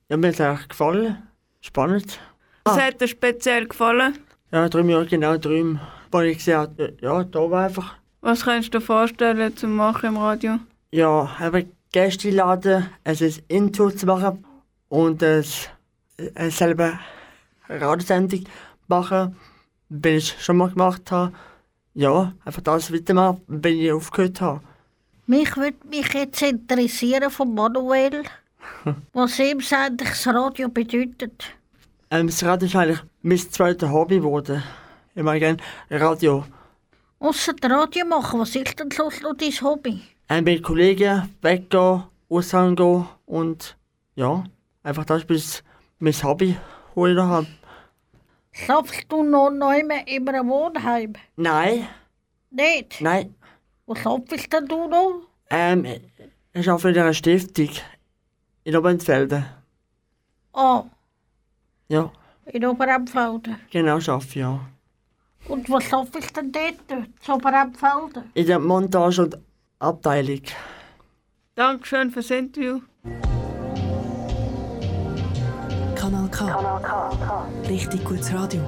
Ja, 0.10 0.18
mir 0.18 0.32
hat 0.32 0.40
es 0.40 0.68
gefallen. 0.68 1.18
Spannend. 1.62 2.20
Was 2.66 2.80
hat 2.80 3.02
dir 3.02 3.08
speziell 3.08 3.68
gefallen? 3.68 4.18
Ja, 4.52 4.70
drüben, 4.70 4.90
ja, 4.90 5.04
genau 5.04 5.38
drüben. 5.38 5.80
Wo 6.12 6.22
ich 6.22 6.38
gesehen 6.38 6.58
habe, 6.58 6.94
ja, 7.02 7.24
da 7.24 7.52
war 7.52 7.66
einfach. 7.66 7.96
Was 8.22 8.44
kannst 8.46 8.74
du 8.74 8.80
dir 8.80 8.86
vorstellen 8.86 9.58
zu 9.58 9.68
machen 9.68 10.10
im 10.10 10.18
Radio? 10.18 10.60
Ja, 10.92 11.30
einfach 11.40 11.64
Gäste 11.92 12.30
laden, 12.30 12.86
es 13.04 13.22
ist 13.22 13.44
Intro 13.48 13.90
zu 13.90 14.06
machen 14.06 14.46
und 14.90 15.22
es, 15.22 15.70
es 16.18 16.58
selber 16.58 17.00
eine 17.68 17.82
Radiosendung 17.82 18.44
machen, 18.88 19.36
wenn 19.90 20.18
ich 20.18 20.36
schon 20.40 20.58
mal 20.58 20.70
gemacht 20.70 21.12
habe. 21.12 21.34
Ja, 21.94 22.34
einfach 22.44 22.62
das 22.62 22.94
weitermachen, 22.94 23.42
wenn 23.48 23.78
ich 23.78 23.92
aufgehört 23.92 24.42
habe. 24.42 24.62
Mich 25.28 25.56
würde 25.58 25.78
mich 25.90 26.14
jetzt 26.14 26.42
interessieren 26.42 27.32
von 27.32 27.54
Manuel, 27.54 28.24
was 29.14 29.40
ihm 29.40 29.60
eigentlich 29.72 30.10
das 30.10 30.28
Radio 30.28 30.70
bedeutet. 30.70 31.46
Ähm, 32.12 32.28
das 32.28 32.44
Radio 32.44 32.68
ist 32.68 32.76
eigentlich 32.76 33.00
mein 33.24 33.38
zweites 33.40 33.90
Hobby 33.90 34.18
geworden. 34.18 34.64
Ich 35.16 35.24
mag 35.24 35.40
gerne 35.40 35.58
Radio. 35.90 36.46
Ausser 37.20 37.54
Radio 37.64 38.06
machen, 38.06 38.40
was 38.42 38.56
ist 38.56 38.80
denn 38.80 38.92
sonst 38.92 39.24
noch 39.24 39.36
dein 39.36 39.52
Hobby? 39.62 40.02
Ähm, 40.30 40.44
mit 40.44 40.62
Kollegen 40.62 41.34
weggehen, 41.42 42.04
aussagen 42.30 42.76
gehen 42.76 43.08
und 43.26 43.78
ja, 44.16 44.44
einfach 44.84 45.06
das 45.06 45.24
ist 45.24 45.64
mein 46.00 46.14
Hobby, 46.14 46.56
das 46.96 47.10
ich 47.10 47.16
da 47.16 47.26
habe. 47.26 47.48
Schaffst 48.52 49.06
du 49.10 49.24
noch 49.24 49.50
neu 49.50 49.84
mehr 49.84 50.08
in 50.08 50.28
einem 50.30 50.48
Wohnheim? 50.50 51.14
Nein, 51.36 51.88
Nicht? 52.52 53.02
nein. 53.02 53.34
Was 53.88 54.00
schaffst 54.00 54.52
denn 54.54 54.66
du 54.68 54.88
noch? 54.88 55.22
Ähm, 55.50 55.86
ich 56.54 56.70
arbeite 56.70 56.90
in 56.90 56.98
einer 57.04 57.14
Stiftung 57.14 57.70
in 58.64 58.76
Oberentfelden. 58.76 59.46
Ah, 60.54 60.84
Ja, 61.88 62.12
in 62.46 62.66
Oberempfelden. 62.66 63.58
genau, 63.72 64.00
arbeite 64.00 64.30
ich, 64.30 64.36
ja. 64.36 64.60
Und 65.48 65.70
was 65.70 65.84
schaffst 65.84 66.36
denn 66.36 66.52
dort, 66.52 66.76
zu 67.20 67.34
Oberempfelden? 67.34 68.32
In 68.34 68.48
der 68.48 68.60
Montage- 68.60 69.22
und 69.22 69.38
Abteilung. 69.80 70.42
Dankeschön 71.54 72.10
fürs 72.10 72.32
Interview. 72.32 72.82
Kanal 75.96 76.28
K. 76.30 77.48
Richtig 77.68 78.04
gutes 78.04 78.34
Radio. 78.34 78.62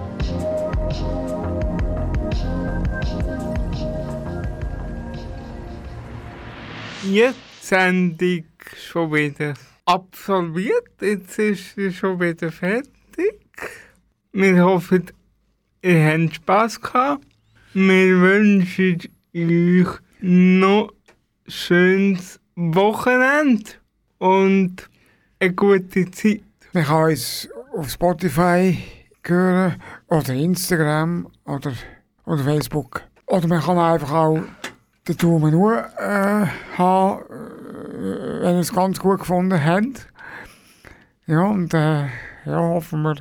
Jetzt 7.03 7.37
Sendung 7.61 8.45
schon 8.75 9.13
wieder 9.13 9.53
absolviert. 9.85 10.89
Jetzt 10.99 11.37
ist 11.37 11.75
sie 11.75 11.91
schon 11.91 12.19
wieder 12.19 12.51
fertig. 12.51 13.39
Wir 14.31 14.63
hoffen, 14.63 15.05
ihr 15.81 16.05
habt 16.05 16.35
Spass 16.35 16.81
gehabt. 16.81 17.25
Wir 17.73 18.19
wünschen 18.19 18.99
euch 19.35 19.99
noch 20.21 20.89
ein 20.89 21.51
schönes 21.51 22.39
Wochenende 22.55 23.71
und 24.17 24.89
eine 25.39 25.53
gute 25.53 26.09
Zeit. 26.11 26.41
Man 26.73 26.83
kann 26.83 27.11
uns 27.11 27.47
auf 27.75 27.89
Spotify 27.89 28.77
hören 29.23 29.81
oder 30.07 30.33
Instagram 30.33 31.27
oder, 31.45 31.73
oder 32.25 32.43
Facebook. 32.43 33.03
Oder 33.27 33.47
man 33.47 33.61
kann 33.61 33.77
einfach 33.77 34.11
auch 34.11 34.41
den 35.08 35.18
Daumen 35.18 35.51
nur 35.51 35.78
äh, 35.97 36.45
haben, 36.78 37.22
äh, 37.22 38.41
wenn 38.43 38.55
ihr 38.55 38.60
es 38.60 38.74
ganz 38.74 38.99
gut 38.99 39.20
gefunden 39.20 39.64
habt. 39.64 40.08
Ja, 41.26 41.41
und 41.43 41.74
äh, 41.74 42.05
ja, 42.45 42.58
hoffen 42.60 43.01
wir, 43.03 43.16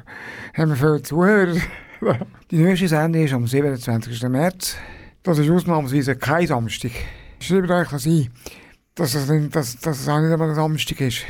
haben 0.56 0.68
wir 0.70 0.76
viele 0.76 1.02
Zuhörer. 1.02 1.56
Die 2.50 2.58
nächste 2.58 2.88
Sendung 2.88 3.22
ist 3.24 3.32
am 3.32 3.46
27. 3.46 4.22
März. 4.28 4.76
Das 5.22 5.38
ist 5.38 5.50
ausnahmsweise 5.50 6.14
kein 6.16 6.46
Samstag. 6.46 6.92
Schreibt 7.40 7.70
euch 7.70 7.88
das 7.88 8.06
ein, 8.06 8.28
dass 8.94 9.14
es, 9.14 9.28
nicht- 9.28 9.54
dass, 9.56 9.76
dass 9.78 10.00
es 10.00 10.08
auch 10.08 10.20
nicht 10.20 10.32
einmal 10.32 10.50
ein 10.50 10.54
Samstag 10.54 11.00
ist. 11.00 11.22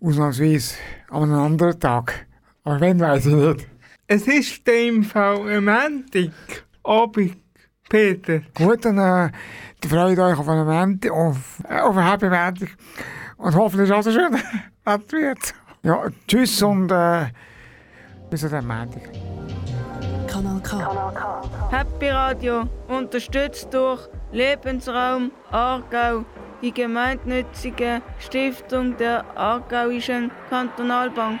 Ausnahmsweise 0.00 0.74
an 1.10 1.24
einem 1.24 1.34
anderen 1.40 1.78
Tag. 1.78 2.26
Aber 2.64 2.80
wenn, 2.80 2.98
weiß 2.98 3.26
ich 3.26 3.34
nicht. 3.34 3.66
Es 4.06 4.26
ist 4.26 4.66
in 4.68 4.94
dem 4.96 5.04
Fall 5.04 5.56
am 5.56 5.64
Montag, 5.66 6.32
Abend, 6.82 7.36
Peter. 7.90 8.40
Gut, 8.54 8.84
dann 8.84 8.98
äh, 8.98 9.30
freut 9.86 10.18
euch 10.18 10.38
auf 10.38 10.48
einen 10.48 10.66
Montag, 10.66 11.10
auf, 11.10 11.60
äh, 11.68 11.80
auf 11.80 11.96
einen 11.96 12.08
Happy 12.08 12.30
Montag. 12.30 12.70
Und 13.36 13.54
hoffentlich 13.56 13.92
auch 13.92 14.02
so 14.02 14.12
schön 14.12 14.32
Wetter 14.32 15.12
wird. 15.12 15.54
Ja, 15.82 16.04
tschüss 16.26 16.62
und 16.62 16.90
äh, 16.92 17.26
bis 18.30 18.42
den 18.42 18.66
Montag. 18.66 19.02
Kanal 20.28 20.60
K. 20.62 21.42
Happy 21.70 22.10
Radio, 22.10 22.62
unterstützt 22.88 23.74
durch 23.74 24.08
Lebensraum 24.30 25.32
Aargau, 25.50 26.24
die 26.62 26.72
gemeinnützige 26.72 28.02
Stiftung 28.20 28.96
der 28.96 29.24
Aargauischen 29.36 30.30
Kantonalbank. 30.48 31.40